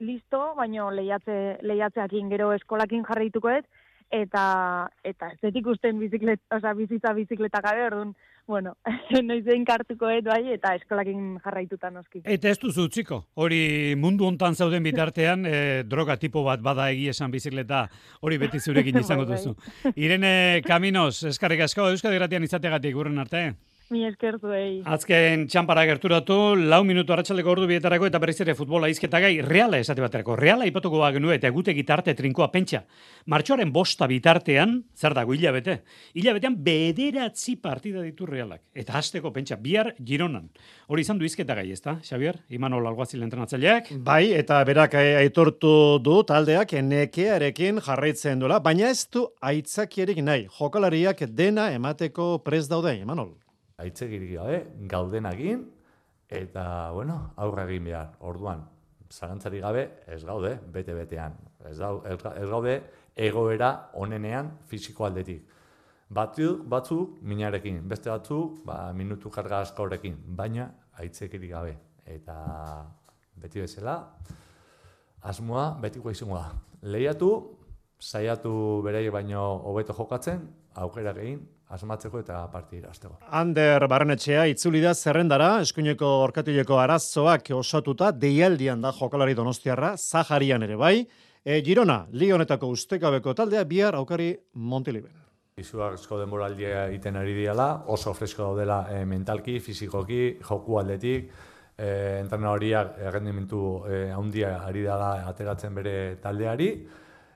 listo, 0.00 0.40
baino 0.58 0.90
lehiatze, 0.90 1.60
lehiatzeakin 1.62 2.34
gero 2.34 2.50
eskolakin 2.56 3.06
jarraituko 3.06 3.54
ez, 3.54 3.64
eta 4.10 4.90
eta 5.06 5.30
ez 5.38 5.54
ikusten 5.54 6.02
biziklet, 6.02 6.42
oza, 6.50 6.74
bizitza 6.74 7.14
bizikleta 7.14 7.62
gabe, 7.62 7.86
orduan, 7.86 8.16
bueno, 8.50 8.74
noiz 9.28 9.44
egin 9.46 9.64
kartuko 9.64 10.10
bai, 10.26 10.42
eta 10.56 10.74
eskolakin 10.76 11.38
jarraituta 11.44 11.90
noski. 11.94 12.22
Eta 12.24 12.50
ez 12.50 12.58
duzu 12.58 12.88
utziko, 12.90 13.22
hori 13.34 13.94
mundu 13.96 14.26
hontan 14.26 14.58
zauden 14.58 14.84
bitartean, 14.84 15.46
e, 15.46 15.82
droga 15.88 16.18
tipo 16.20 16.42
bat 16.44 16.60
bada 16.60 16.90
egi 16.90 17.08
esan 17.14 17.30
bizikleta, 17.30 17.86
hori 18.20 18.40
beti 18.42 18.60
zurekin 18.60 19.00
izango 19.04 19.24
bai, 19.24 19.38
bai. 19.38 19.40
duzu. 19.40 19.94
Irene 19.96 20.34
Kaminos, 20.66 21.22
eskarrik 21.30 21.62
asko, 21.68 21.88
Euskadi 21.94 22.18
Gratian 22.20 22.44
izategatik, 22.44 22.96
gurren 22.98 23.22
arte. 23.22 23.52
Mi 23.90 24.04
esker 24.06 24.36
zuei. 24.38 24.84
Azken 24.86 25.48
txampara 25.50 25.82
gerturatu, 25.88 26.34
lau 26.54 26.78
minutu 26.86 27.10
arratsaleko 27.10 27.50
ordu 27.50 27.66
bietarako 27.66 28.06
eta 28.06 28.20
berriz 28.22 28.36
ere 28.44 28.54
futbola 28.54 28.86
izketa 28.86 29.18
gai, 29.18 29.32
reala 29.42 29.80
esate 29.82 30.04
baterako. 30.04 30.36
Reala 30.38 30.68
ipatuko 30.68 31.00
genue 31.16 31.34
eta 31.34 31.48
egute 31.50 31.74
gitarte 31.74 32.14
trinkoa 32.14 32.52
pentsa. 32.52 32.84
Martxoaren 33.26 33.72
bosta 33.74 34.06
bitartean, 34.06 34.76
zer 34.94 35.16
dago 35.18 35.34
hilabete? 35.34 35.80
Hilabetean 36.14 36.60
bederatzi 36.62 37.56
partida 37.56 38.04
ditu 38.06 38.30
realak. 38.30 38.62
Eta 38.72 38.94
hasteko 39.00 39.34
pentsa, 39.34 39.58
bihar 39.58 39.96
gironan. 39.98 40.46
Hori 40.86 41.02
izan 41.02 41.18
du 41.18 41.26
izketa 41.26 41.58
gai, 41.58 41.66
ezta, 41.74 41.98
Xavier? 42.06 42.38
Imanol 42.48 42.86
Alguazil 42.86 43.26
entrenatzaileak. 43.26 43.90
Bai, 44.06 44.30
eta 44.38 44.62
berak 44.70 44.94
aitortu 45.02 45.98
du 45.98 46.22
taldeak 46.22 46.78
nekearekin 46.78 47.82
jarraitzen 47.82 48.38
duela, 48.38 48.62
baina 48.62 48.94
ez 48.94 49.08
du 49.10 49.26
aitzakierik 49.42 50.22
nahi. 50.22 50.46
Jokalariak 50.60 51.26
dena 51.34 51.72
emateko 51.74 52.36
prez 52.46 52.68
daude, 52.70 52.94
Imanol 53.02 53.39
aitzegirik 53.80 54.34
gabe, 54.36 54.60
gaudenagin, 54.90 55.64
eta, 56.30 56.64
bueno, 56.94 57.18
aurra 57.36 57.66
egin 57.68 57.88
behar. 57.90 58.12
Orduan, 58.20 58.64
zarantzari 59.10 59.60
gabe, 59.60 59.86
ez 60.06 60.22
gaude, 60.24 60.56
bete-betean. 60.72 61.36
Ez, 61.68 61.78
ez 61.80 62.48
gaude, 62.48 62.76
egoera 63.16 63.70
onenean 63.98 64.52
fisiko 64.70 65.06
aldetik. 65.08 65.48
Batzuk, 66.10 66.64
batzuk, 66.66 67.18
minarekin, 67.22 67.82
beste 67.88 68.10
batzuk, 68.10 68.64
ba, 68.66 68.92
minutu 68.96 69.30
jarga 69.30 69.60
askorekin, 69.66 70.16
baina 70.26 70.66
aitzekirik 70.98 71.52
gabe. 71.52 71.76
Eta 72.10 72.36
beti 73.38 73.62
bezala, 73.62 73.96
asmoa 75.22 75.70
betiko 75.82 76.10
izango 76.10 76.38
da. 76.38 76.50
Lehiatu, 76.82 77.30
saiatu 78.00 78.80
berei 78.84 79.08
baino 79.12 79.42
hobeto 79.68 79.94
jokatzen, 79.94 80.40
aukera 80.80 81.12
egin, 81.12 81.40
asmatzeko 81.70 82.20
eta 82.24 82.40
partida 82.50 82.86
irasteko. 82.86 83.18
Ander 83.36 83.86
Barrenetxea 83.88 84.46
itzuli 84.50 84.80
da 84.82 84.94
zerrendara, 84.94 85.50
eskuineko 85.64 86.08
orkatileko 86.24 86.80
arazoak 86.80 87.52
osatuta, 87.54 88.10
deialdian 88.10 88.80
da 88.82 88.92
jokalari 88.96 89.36
donostiarra, 89.38 89.94
Zaharian 89.96 90.64
ere 90.66 90.78
bai, 90.80 90.96
e, 91.44 91.60
Girona, 91.66 92.06
Lionetako 92.12 92.72
ustekabeko 92.74 93.34
taldea, 93.34 93.64
bihar 93.64 93.98
aukari 94.00 94.32
Montiliben. 94.54 95.14
Izuak 95.60 95.98
esko 95.98 96.16
denboraldia 96.18 96.86
egiten 96.88 97.18
ari 97.20 97.34
diala, 97.36 97.68
oso 97.92 98.14
fresko 98.16 98.48
daudela 98.48 98.86
e, 98.90 99.04
mentalki, 99.04 99.58
fizikoki, 99.60 100.22
joku 100.48 100.80
aldetik, 100.80 101.28
e, 101.76 101.90
entrena 102.22 102.54
horiak 102.56 102.96
errendimentu 103.10 103.84
e, 103.84 104.00
handia 104.16 104.56
ari 104.64 104.86
dela 104.88 105.12
ateratzen 105.28 105.76
bere 105.76 105.94
taldeari, 106.22 106.70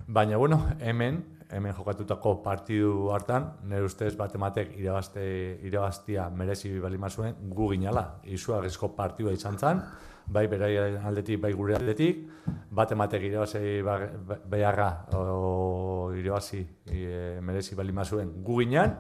baina 0.07 0.37
bueno, 0.37 0.67
hemen 0.81 1.35
hemen 1.55 1.75
jokatutako 1.75 2.38
partidu 2.43 3.11
hartan, 3.14 3.51
nire 3.69 3.85
ustez 3.87 4.14
bat 4.19 4.35
ematek 4.35 4.75
irabazte, 4.81 5.25
irabaztia 5.67 6.29
merezi 6.31 6.73
balima 6.83 7.11
zuen 7.11 7.37
gu 7.51 7.71
ginala. 7.75 8.05
Izua 8.25 8.61
gezko 8.64 8.90
partidua 8.97 9.35
izan 9.37 9.59
zen, 9.59 9.83
bai 10.27 10.47
berai 10.49 10.75
aldetik, 11.05 11.40
bai 11.40 11.53
gure 11.53 11.77
aldetik, 11.77 12.25
bat 12.75 12.93
ematek 12.97 13.29
irabazi 13.29 13.83
beharra 14.51 14.88
o, 15.14 16.12
irabazi 16.17 16.64
e, 16.87 17.40
merezi 17.43 17.77
bali 17.77 17.93
mazuen 17.93 18.33
gu 18.45 18.62
ginean, 18.62 18.97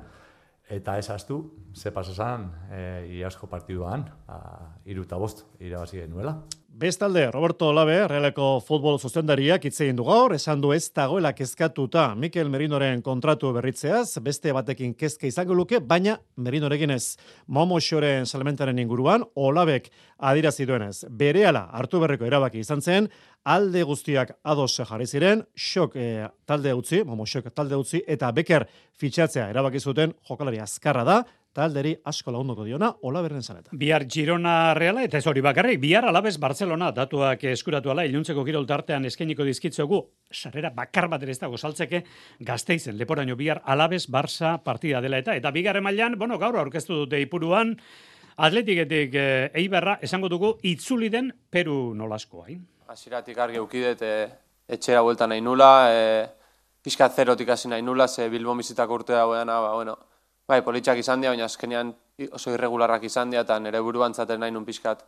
eta 0.74 0.98
ez 0.98 1.08
astu, 1.10 1.40
ze 1.74 1.90
pasazan 1.92 2.50
e, 2.70 2.82
iasko 3.18 3.48
partiduan, 3.48 4.06
a, 4.28 4.38
iru 4.84 5.08
eta 5.08 5.18
bost 5.20 5.46
irabazi 5.60 6.04
genuela. 6.04 6.38
Bestalde, 6.76 7.30
Roberto 7.30 7.68
Olabe, 7.70 8.00
realeko 8.10 8.56
futbol 8.66 8.96
zuzendariak 8.98 9.62
itzein 9.68 9.94
du 9.94 10.02
gaur, 10.08 10.32
esan 10.34 10.58
du 10.58 10.72
ez 10.74 10.88
dagoela 10.90 11.30
kezkatuta 11.30 12.08
Mikel 12.18 12.48
Merinoren 12.50 12.98
kontratu 13.06 13.52
berritzeaz, 13.54 14.18
beste 14.18 14.50
batekin 14.50 14.96
kezke 14.98 15.30
izango 15.30 15.54
luke, 15.54 15.78
baina 15.78 16.16
Merinorekin 16.34 16.90
ez. 16.90 17.14
Momo 17.46 17.78
Xoren 17.78 18.26
salmentaren 18.26 18.80
inguruan, 18.82 19.22
Olabek 19.36 19.86
adirazi 20.18 20.66
duenez. 20.66 21.04
Berehala 21.14 21.68
hartu 21.78 22.02
berreko 22.02 22.26
erabaki 22.26 22.64
izan 22.66 22.82
zen, 22.82 23.06
alde 23.44 23.86
guztiak 23.86 24.34
ados 24.42 24.72
jarri 24.80 25.06
ziren, 25.06 25.46
xok 25.54 25.94
eh, 25.94 26.26
talde 26.44 26.74
utzi, 26.74 27.04
Momo 27.06 27.22
Xok 27.22 27.54
talde 27.54 27.78
utzi, 27.78 28.02
eta 28.02 28.32
Beker 28.34 28.66
fitxatzea 28.98 29.46
erabaki 29.54 29.78
zuten 29.78 30.18
jokalari 30.26 30.58
azkarra 30.66 31.06
da, 31.06 31.22
talderi 31.54 31.94
asko 32.10 32.32
lagunduko 32.34 32.64
diona, 32.66 32.90
Ola 33.06 33.22
berren 33.22 33.42
zaneta. 33.42 33.70
Bihar 33.78 34.04
Girona 34.10 34.74
Reala, 34.74 35.04
eta 35.06 35.18
ez 35.20 35.26
hori 35.30 35.42
bakarrik, 35.44 35.78
bihar 35.80 36.08
alabez 36.08 36.34
Barcelona 36.42 36.90
datuak 36.92 37.44
eskuratu 37.52 37.92
ala, 37.92 38.04
iluntzeko 38.08 38.44
kirol 38.44 38.66
tartean 38.66 39.06
eskeniko 39.06 39.46
dizkitzogu, 39.46 40.00
sarrera 40.34 40.72
bakar 40.74 41.08
bat 41.12 41.22
ere 41.22 41.32
ez 41.32 41.38
dago 41.38 41.56
saltzeke, 41.56 42.02
gazteizen, 42.40 42.98
leporaino 42.98 43.36
bihar 43.38 43.62
alabez 43.64 44.04
Barça 44.10 44.56
partida 44.64 45.00
dela 45.04 45.20
eta, 45.22 45.36
eta 45.38 45.52
bigarren 45.54 45.84
mailan, 45.86 46.18
bueno, 46.18 46.38
gaur 46.42 46.58
aurkeztu 46.58 47.04
dute 47.04 47.20
ipuruan, 47.22 47.76
atletiketik 48.36 49.14
e, 49.14 49.28
eiberra, 49.62 49.98
esango 50.02 50.28
dugu, 50.28 50.56
itzuli 50.66 51.10
den 51.10 51.30
Peru 51.50 51.94
nolaskoa, 51.94 52.48
hain? 52.48 52.64
Hasiratik 52.90 53.38
argi 53.38 53.62
eukidet, 53.62 54.02
e, 54.02 54.26
etxera 54.74 55.04
buelta 55.06 55.30
nahi 55.30 55.44
nula, 55.44 55.70
e, 55.94 56.02
pixkat 56.82 57.14
zerotik 57.14 57.54
hasi 57.54 57.70
nahi 57.70 57.82
nula, 57.82 58.08
ze 58.08 58.26
Bilbo 58.28 58.56
bizitak 58.58 58.90
urte 58.90 59.14
dagoean, 59.14 59.46
ba, 59.46 59.72
bueno, 59.72 59.96
Bai, 60.48 60.60
politxak 60.60 60.98
izan 61.00 61.22
dira, 61.22 61.32
baina 61.32 61.46
azkenean 61.48 61.94
oso 62.36 62.52
irregularrak 62.52 63.06
izan 63.08 63.30
dira, 63.32 63.44
eta 63.46 63.56
nire 63.64 63.80
buruan 63.80 64.12
zaten 64.12 64.42
nahi 64.44 64.52
nun 64.52 64.66
pixkat 64.66 65.04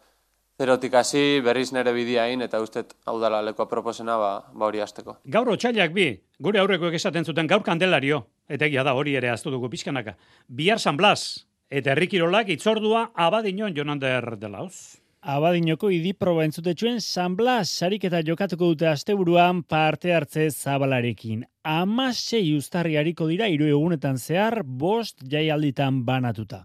zerotik 0.57 0.95
hasi 0.97 1.43
berriz 1.45 1.69
nire 1.77 1.93
bidiain, 1.93 2.41
eta 2.41 2.61
ustet 2.65 2.95
hau 3.05 3.19
dala 3.21 3.43
lekoa 3.45 3.69
proposena 3.69 4.17
ba, 4.17 4.31
ba 4.53 4.71
hori 4.71 4.81
azteko. 4.81 5.19
Gaur 5.37 5.53
otxailak 5.53 5.93
bi, 5.93 6.09
gure 6.41 6.63
aurrekoek 6.63 6.97
esaten 6.97 7.29
zuten 7.29 7.47
gaur 7.53 7.63
kandelario, 7.67 8.23
eta 8.49 8.65
egia 8.65 8.85
da 8.87 8.97
hori 8.97 9.17
ere 9.21 9.29
aztu 9.29 9.53
dugu 9.53 9.69
pixkanaka. 9.69 10.17
Bihar 10.49 10.81
San 10.81 10.97
Blas, 10.97 11.45
eta 11.69 11.93
herrikirolak 11.93 12.49
itzordua 12.57 13.11
abadinon 13.15 13.77
jonander 13.77 14.39
delauz. 14.41 14.97
Abadinoko 15.27 15.89
idi 15.91 16.13
proba 16.15 16.45
entzutetxuen 16.47 17.01
San 17.03 17.33
Blas 17.35 17.65
sariketa 17.67 18.21
jokatuko 18.23 18.69
dute 18.71 18.87
asteburuan 18.87 19.65
parte 19.67 20.13
hartze 20.15 20.45
zabalarekin. 20.53 21.41
Amasei 21.67 22.53
ustarri 22.55 22.95
hariko 22.95 23.27
dira 23.27 23.49
hiru 23.51 23.67
egunetan 23.67 24.21
zehar 24.23 24.61
bost 24.63 25.25
jaialditan 25.33 26.05
banatuta. 26.07 26.61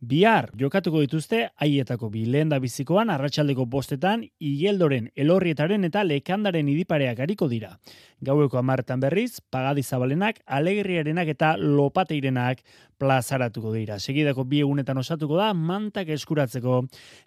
Bihar 0.00 0.48
jokatuko 0.56 1.02
dituzte 1.04 1.42
haietako 1.60 2.08
bi 2.14 2.24
lehen 2.32 2.48
da 2.48 2.56
bizikoan 2.60 3.12
arratsaldeko 3.12 3.66
bostetan 3.68 4.24
igeldoren 4.40 5.10
elorrietaren 5.16 5.84
eta 5.84 6.02
lekandaren 6.04 6.72
idipareak 6.72 7.20
hariko 7.20 7.50
dira. 7.52 7.74
Gaueko 8.24 8.56
amartan 8.56 9.00
berriz, 9.00 9.42
pagadi 9.50 9.84
zabalenak, 9.84 10.40
alegriarenak 10.46 11.36
eta 11.36 11.56
lopateirenak 11.60 12.64
plazaratuko 12.98 13.72
dira. 13.74 13.98
Segidako 13.98 14.44
bi 14.48 14.60
egunetan 14.64 14.98
osatuko 14.98 15.36
da 15.38 15.52
mantak 15.54 16.08
eskuratzeko 16.14 16.80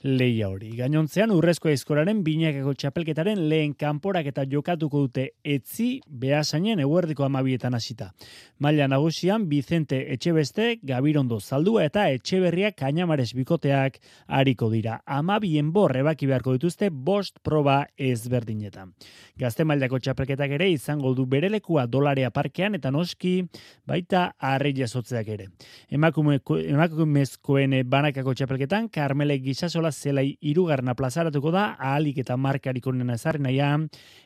leia 0.03 0.49
hori. 0.49 0.71
Gainontzean 0.77 1.31
urrezko 1.35 1.69
aizkoraren 1.71 2.23
binakako 2.25 2.73
txapelketaren 2.73 3.45
lehen 3.51 3.75
kanporak 3.79 4.29
eta 4.31 4.45
jokatuko 4.49 5.05
dute 5.05 5.29
etzi 5.43 5.89
behasainen 6.09 6.81
eguerdiko 6.85 7.25
amabietan 7.27 7.77
hasita. 7.77 8.11
Maila 8.59 8.87
nagusian 8.91 9.47
Vicente 9.49 10.01
Etxebeste, 10.13 10.79
Gabirondo 10.83 11.39
Zaldua 11.39 11.85
eta 11.87 12.09
Etxeberriak 12.11 12.75
Kainamares 12.79 13.31
bikoteak 13.37 13.99
hariko 14.27 14.69
dira. 14.73 14.99
Amabien 15.05 15.71
bor 15.73 15.95
ebaki 15.95 16.27
beharko 16.29 16.57
dituzte 16.57 16.89
bost 16.89 17.39
proba 17.43 17.83
ezberdinetan. 17.97 18.93
Gazte 19.39 19.63
mailako 19.63 19.99
txapelketak 19.99 20.57
ere 20.57 20.69
izango 20.73 21.13
du 21.15 21.25
berelekua 21.29 21.85
dolarea 21.87 22.31
parkean 22.31 22.75
eta 22.75 22.91
noski 22.91 23.43
baita 23.87 24.33
arri 24.39 24.73
jasotzeak 24.75 25.27
ere. 25.37 25.49
Emakumezkoen 25.89 27.75
banakako 27.89 28.33
txapelketan, 28.33 28.89
Carmele 28.93 29.39
Gisasola 29.43 29.91
zelai 29.91 30.37
irugarna 30.41 30.95
plazaratuko 30.95 31.51
da, 31.51 31.75
ahalik 31.79 32.21
eta 32.23 32.37
markariko 32.37 32.93
nena 32.93 33.17
ezarri 33.19 33.43
naia, 33.43 33.71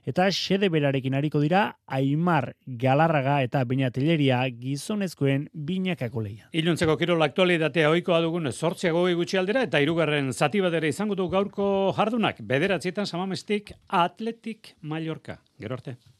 eta 0.05 0.29
xede 0.31 0.69
berarekin 0.73 1.15
hariko 1.15 1.41
dira, 1.43 1.65
Aimar 1.87 2.53
Galarraga 2.67 3.41
eta 3.43 3.63
Beñateleria 3.65 4.43
gizonezkoen 4.59 5.49
binakako 5.53 6.23
leia. 6.25 6.49
Iluntzeko 6.53 6.97
kirol 6.97 7.23
aktualitatea 7.25 7.89
oikoa 7.93 8.21
dugun 8.21 8.51
sortziago 8.51 9.05
gutxi 9.15 9.37
aldera, 9.41 9.63
eta 9.63 9.81
irugarren 9.83 10.33
zati 10.33 10.61
bat 10.63 10.73
ere 10.73 10.91
izango 10.93 11.15
du 11.15 11.29
gaurko 11.29 11.93
jardunak, 11.97 12.41
bederatzietan 12.41 13.07
samamestik 13.07 13.73
Atletik 13.87 14.75
Mallorca. 14.81 15.39
Gero 15.59 15.79
arte. 15.79 16.12